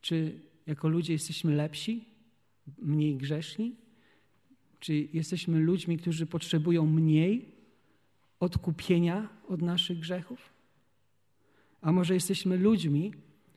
Czy 0.00 0.40
jako 0.66 0.88
ludzie 0.88 1.12
jesteśmy 1.12 1.54
lepsi, 1.54 2.04
mniej 2.78 3.16
grzeszni? 3.16 3.76
Czy 4.84 5.08
jesteśmy 5.12 5.60
ludźmi, 5.60 5.98
którzy 5.98 6.26
potrzebują 6.26 6.86
mniej 6.86 7.52
odkupienia 8.40 9.28
od 9.48 9.62
naszych 9.62 9.98
grzechów? 9.98 10.52
A 11.80 11.92
może 11.92 12.14
jesteśmy 12.14 12.58
ludźmi, 12.58 13.14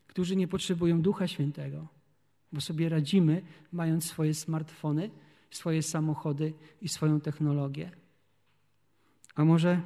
którzy 0.08 0.36
nie 0.36 0.48
potrzebują 0.48 1.02
Ducha 1.02 1.28
Świętego, 1.28 1.88
bo 2.54 2.62
sobie 2.62 2.90
radzimy, 2.90 3.42
mając 3.72 4.06
swoje 4.06 4.34
smartfony, 4.34 5.10
swoje 5.52 5.84
samochody 5.84 6.54
i 6.82 6.90
swoją 6.90 7.22
technologię? 7.22 7.92
A 9.36 9.46
może, 9.46 9.82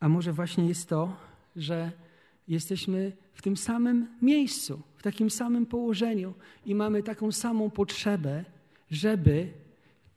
a 0.00 0.08
może 0.08 0.32
właśnie 0.32 0.66
jest 0.66 0.88
to, 0.88 1.16
że 1.56 1.92
jesteśmy 2.48 3.16
w 3.34 3.42
tym 3.42 3.56
samym 3.56 4.08
miejscu, 4.22 4.82
takim 5.06 5.30
samym 5.30 5.66
położeniu 5.66 6.34
i 6.64 6.74
mamy 6.74 7.02
taką 7.02 7.32
samą 7.32 7.70
potrzebę, 7.70 8.44
żeby 8.90 9.52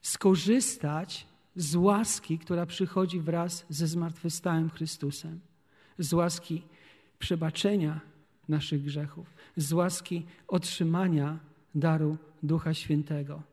skorzystać 0.02 1.28
z 1.56 1.76
łaski, 1.76 2.40
która 2.40 2.66
przychodzi 2.66 3.20
wraz 3.20 3.66
ze 3.70 3.88
zmartwychwstałym 3.88 4.70
Chrystusem, 4.70 5.40
z 6.00 6.14
łaski 6.14 6.64
przebaczenia 7.20 8.00
naszych 8.48 8.84
grzechów, 8.84 9.28
z 9.58 9.74
łaski 9.74 10.26
otrzymania 10.48 11.40
daru 11.76 12.18
Ducha 12.44 12.74
Świętego. 12.74 13.44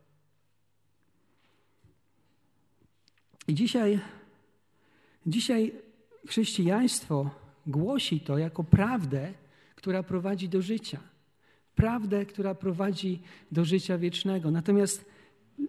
I 3.48 3.54
dzisiaj, 3.54 4.00
dzisiaj 5.26 5.72
chrześcijaństwo 6.26 7.30
głosi 7.66 8.20
to 8.20 8.38
jako 8.38 8.64
prawdę, 8.64 9.32
która 9.74 10.02
prowadzi 10.02 10.48
do 10.48 10.62
życia. 10.62 11.15
Prawdę, 11.76 12.26
która 12.26 12.54
prowadzi 12.54 13.18
do 13.52 13.64
życia 13.64 13.98
wiecznego. 13.98 14.50
Natomiast 14.50 15.04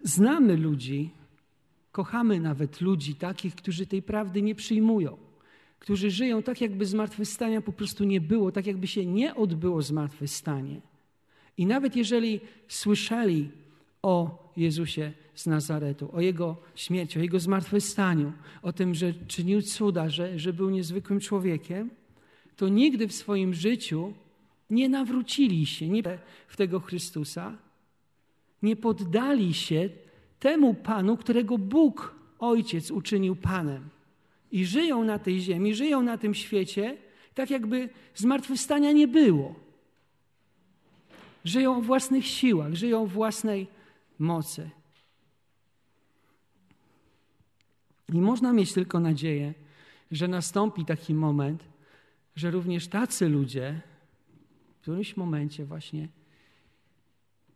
znamy 0.03 0.57
ludzi, 0.57 1.09
kochamy 1.91 2.39
nawet 2.39 2.81
ludzi 2.81 3.15
takich, 3.15 3.55
którzy 3.55 3.85
tej 3.85 4.01
prawdy 4.01 4.41
nie 4.41 4.55
przyjmują, 4.55 5.17
którzy 5.79 6.11
żyją 6.11 6.43
tak, 6.43 6.61
jakby 6.61 6.85
zmartwychwstania 6.85 7.61
po 7.61 7.71
prostu 7.71 8.03
nie 8.03 8.21
było, 8.21 8.51
tak 8.51 8.67
jakby 8.67 8.87
się 8.87 9.05
nie 9.05 9.35
odbyło 9.35 9.81
zmartwychwstanie. 9.81 10.81
I 11.57 11.65
nawet 11.65 11.95
jeżeli 11.95 12.39
słyszeli 12.67 13.49
o 14.01 14.47
Jezusie 14.57 15.11
z 15.35 15.45
Nazaretu, 15.45 16.09
o 16.13 16.21
Jego 16.21 16.57
śmierci, 16.75 17.19
o 17.19 17.21
Jego 17.21 17.39
zmartwychwstaniu, 17.39 18.33
o 18.61 18.73
tym, 18.73 18.95
że 18.95 19.13
czynił 19.13 19.61
cuda, 19.61 20.09
że, 20.09 20.39
że 20.39 20.53
był 20.53 20.69
niezwykłym 20.69 21.19
człowiekiem, 21.19 21.89
to 22.55 22.69
nigdy 22.69 23.07
w 23.07 23.13
swoim 23.13 23.53
życiu 23.53 24.13
nie 24.69 24.89
nawrócili 24.89 25.65
się 25.65 25.89
nie 25.89 26.03
w 26.47 26.57
tego 26.57 26.79
Chrystusa, 26.79 27.57
nie 28.61 28.75
poddali 28.75 29.53
się 29.53 29.89
temu 30.39 30.73
Panu, 30.73 31.17
którego 31.17 31.57
Bóg, 31.57 32.15
Ojciec, 32.39 32.91
uczynił 32.91 33.35
Panem. 33.35 33.89
I 34.51 34.65
żyją 34.65 35.03
na 35.03 35.19
tej 35.19 35.41
ziemi, 35.41 35.75
żyją 35.75 36.01
na 36.01 36.17
tym 36.17 36.33
świecie, 36.33 36.97
tak 37.33 37.49
jakby 37.49 37.89
zmartwychwstania 38.15 38.91
nie 38.91 39.07
było. 39.07 39.55
Żyją 41.45 41.77
o 41.77 41.81
własnych 41.81 42.27
siłach, 42.27 42.73
żyją 42.73 43.05
w 43.05 43.11
własnej 43.11 43.67
mocy. 44.19 44.69
I 48.13 48.21
można 48.21 48.53
mieć 48.53 48.73
tylko 48.73 48.99
nadzieję, 48.99 49.53
że 50.11 50.27
nastąpi 50.27 50.85
taki 50.85 51.13
moment, 51.13 51.63
że 52.35 52.51
również 52.51 52.87
tacy 52.87 53.29
ludzie 53.29 53.81
w 54.77 54.81
którymś 54.81 55.17
momencie 55.17 55.65
właśnie 55.65 56.07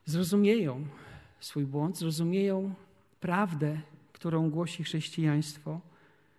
zrozumieją 0.05 0.85
swój 1.39 1.65
błąd, 1.65 1.97
zrozumieją 1.97 2.73
prawdę, 3.19 3.81
którą 4.13 4.49
głosi 4.49 4.83
chrześcijaństwo, 4.83 5.81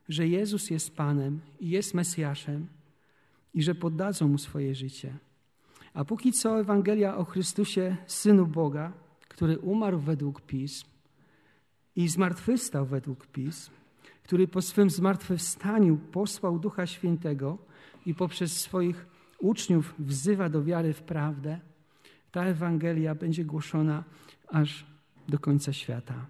że 0.09 0.29
Jezus 0.29 0.71
jest 0.71 0.97
Panem 0.97 1.41
i 1.61 1.69
jest 1.71 1.95
Mesjaszem 1.95 2.67
i 3.55 3.63
że 3.63 3.75
poddadzą 3.75 4.29
Mu 4.29 4.39
swoje 4.39 4.75
życie. 4.75 5.19
A 5.95 6.05
póki 6.05 6.33
co 6.33 6.61
Ewangelia 6.61 7.17
o 7.17 7.25
Chrystusie, 7.25 7.97
Synu 8.07 8.47
Boga, 8.47 8.93
który 9.29 9.59
umarł 9.59 9.99
według 9.99 10.41
pism 10.41 10.87
i 11.97 12.09
zmartwychwstał 12.09 12.87
według 12.87 13.27
pism, 13.27 13.71
który 14.23 14.49
po 14.49 14.63
swym 14.63 14.91
zmartwychwstaniu 14.91 15.97
posłał 15.97 16.59
Ducha 16.59 16.87
Świętego 16.87 17.59
i 18.07 18.15
poprzez 18.15 18.61
swoich 18.61 19.07
uczniów 19.43 19.95
wzywa 19.99 20.49
do 20.49 20.65
wiary 20.65 20.93
w 20.93 21.03
prawdę, 21.03 21.59
ta 22.31 22.45
Ewangelia 22.45 23.15
będzie 23.15 23.45
głoszona 23.45 24.05
aż 24.49 24.87
do 25.29 25.39
końca 25.39 25.73
świata. 25.73 26.27